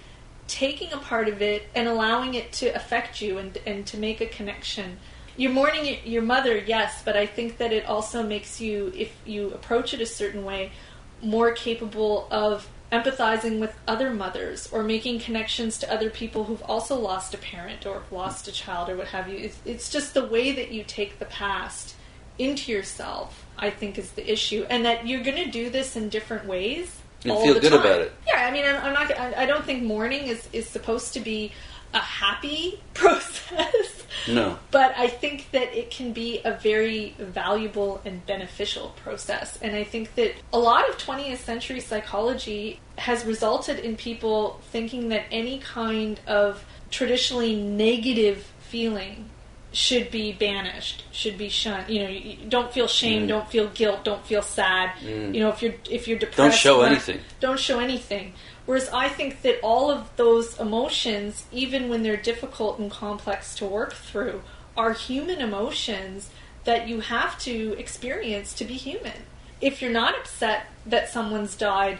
[0.47, 4.21] taking a part of it and allowing it to affect you and and to make
[4.21, 4.99] a connection.
[5.37, 9.51] You're mourning your mother, yes, but I think that it also makes you, if you
[9.51, 10.73] approach it a certain way,
[11.21, 16.97] more capable of empathizing with other mothers or making connections to other people who've also
[16.99, 19.37] lost a parent or lost a child or what have you.
[19.37, 21.97] It's, it's just the way that you take the past
[22.39, 26.09] into yourself, I think, is the issue, and that you're going to do this in
[26.09, 27.01] different ways.
[27.29, 27.81] And all feel the good time.
[27.81, 28.13] about it.
[28.27, 29.11] Yeah, I mean, I'm, I'm not.
[29.19, 31.53] I, I don't think mourning is is supposed to be
[31.95, 34.05] a happy process.
[34.29, 34.59] No.
[34.71, 39.59] But I think that it can be a very valuable and beneficial process.
[39.63, 45.11] And I think that a lot of 20th century psychology has resulted in people thinking
[45.11, 49.31] that any kind of traditionally negative feeling
[49.77, 51.91] should be banished, should be shunned.
[51.91, 53.29] You know, you, don't feel shame, Mm.
[53.29, 54.93] don't feel guilt, don't feel sad.
[55.05, 55.35] Mm.
[55.35, 57.21] You know, if you're if you're depressed, Don't show anything.
[57.41, 58.33] Don't show anything.
[58.65, 63.67] Whereas I think that all of those emotions, even when they're difficult and complex to
[63.67, 64.41] work through,
[64.79, 66.31] are human emotions
[66.65, 69.19] that you have to experience to be human.
[69.61, 71.99] If you're not upset that someone's died,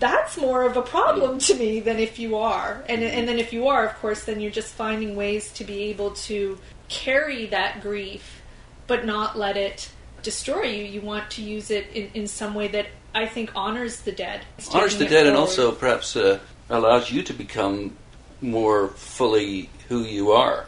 [0.00, 2.84] that's more of a problem to me than if you are.
[2.88, 5.84] And and then if you are, of course, then you're just finding ways to be
[5.84, 6.58] able to
[6.88, 8.42] carry that grief
[8.86, 9.90] but not let it
[10.22, 10.84] destroy you.
[10.84, 14.42] You want to use it in, in some way that I think honors the dead.
[14.72, 17.96] Honors the dead and also perhaps uh, allows you to become
[18.40, 20.66] more fully who you are.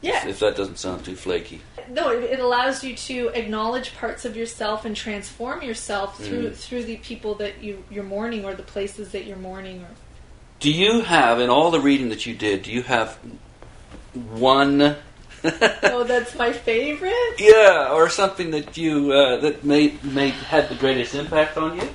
[0.00, 0.26] Yeah.
[0.26, 1.60] If that doesn't sound too flaky.
[1.88, 6.56] No, it, it allows you to acknowledge parts of yourself and transform yourself through Mm.
[6.56, 9.82] through the people that you you're mourning or the places that you're mourning.
[9.82, 9.88] Or
[10.58, 13.16] Do you have, in all the reading that you did, do you have
[14.14, 14.96] one?
[15.44, 17.12] Oh, that's my favorite.
[17.38, 21.88] yeah, or something that you uh, that made made had the greatest impact on you.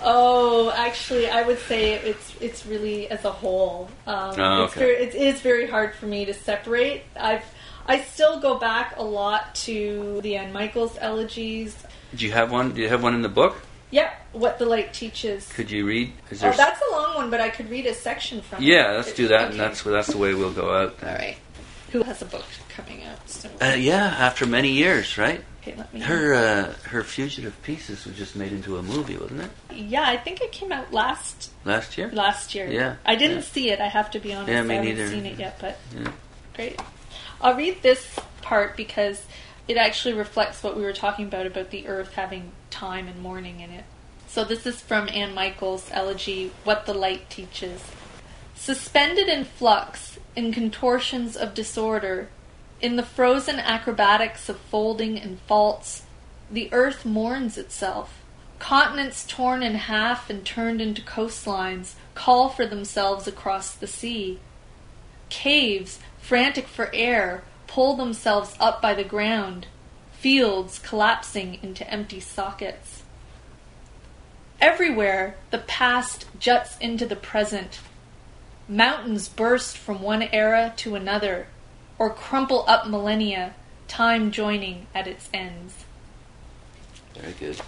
[0.00, 3.88] Oh, actually, I would say it's it's really as a whole.
[4.06, 4.80] Um, Oh, it's okay.
[4.80, 7.02] very, it is very hard for me to separate.
[7.18, 7.44] I've
[7.86, 11.74] I still go back a lot to the Anne Michaels elegies.
[12.14, 12.72] Do you have one?
[12.74, 13.56] Do you have one in the book?
[13.90, 15.50] Yep, what the light teaches.
[15.50, 16.12] Could you read?
[16.30, 18.66] Is Oh, that's a long one, but I could read a section from it.
[18.66, 19.50] yeah, let's do that, Okay.
[19.52, 20.94] and that's that's the way we'll go out.
[21.02, 21.36] all right.
[21.92, 23.28] Who has a book coming out?
[23.28, 25.42] So Uh, yeah, after many years, right?
[25.62, 26.00] okay, let me.
[26.00, 29.50] Her uh, her fugitive pieces was just made into a movie, wasn't it?
[29.74, 32.10] Yeah, I think it came out last Last year.
[32.12, 32.68] last year.
[32.68, 33.42] Yeah, I didn't yeah.
[33.42, 33.80] see it.
[33.80, 34.50] I have to be honest.
[34.52, 35.08] Yeah, me I haven't neither.
[35.08, 36.12] seen it yet, but Yeah.
[36.54, 36.80] great.
[37.40, 39.24] I'll read this part because
[39.66, 43.60] it actually reflects what we were talking about about the earth having time and mourning
[43.60, 43.84] in it.
[44.26, 47.80] So this is from Anne Michaels' elegy, What the Light Teaches.
[48.54, 52.28] Suspended in flux, in contortions of disorder,
[52.80, 56.02] in the frozen acrobatics of folding and faults,
[56.50, 58.22] the earth mourns itself.
[58.58, 64.40] Continents torn in half and turned into coastlines call for themselves across the sea.
[65.28, 69.66] Caves, frantic for air, pull themselves up by the ground,
[70.12, 73.02] fields collapsing into empty sockets.
[74.60, 77.78] Everywhere, the past juts into the present.
[78.68, 81.46] Mountains burst from one era to another,
[81.98, 83.54] or crumple up millennia,
[83.88, 85.84] time joining at its ends.
[87.14, 87.60] Very good.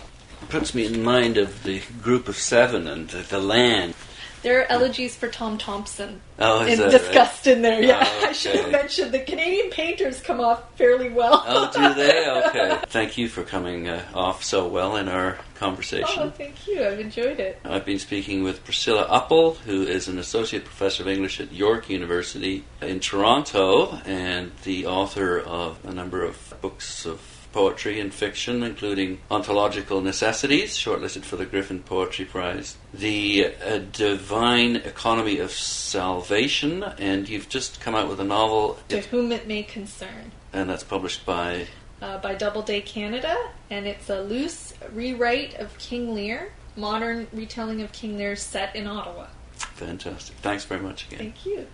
[0.51, 3.95] Puts me in mind of the group of seven and the, the land.
[4.43, 7.83] There are elegies for Tom Thomson Oh, in, that discussed in there.
[7.83, 11.45] Yeah, Oh, I should have mentioned the Canadian painters come off fairly well.
[11.47, 12.21] Oh, do they?
[12.51, 12.79] Okay.
[12.89, 16.23] Thank you for coming uh, off so well in our conversation.
[16.23, 16.83] Oh, thank you.
[16.85, 17.61] I've enjoyed it.
[17.65, 21.91] I've been speaking with Priscila Uppal, who is an associate professor of English at York
[21.91, 27.21] University in Toronto and the author of a number of books of
[27.53, 34.77] poetry and fiction, including Ontological Necessities, shortlisted for the Griffin Poetry Prize, The uh, Divine
[34.77, 39.63] Economy of Salvation, and you've just come out with a novel, To whom it may
[39.63, 40.33] concern.
[40.53, 41.67] and that's published by.
[42.03, 43.37] uh, by Doubleday Canada,
[43.71, 48.87] and it's a loose rewrite of King Lear, modern retelling of King Lear set in
[48.87, 49.27] Ottawa.
[49.55, 50.37] Fantastic.
[50.37, 51.19] Thanks very much again.
[51.19, 51.67] Thank you.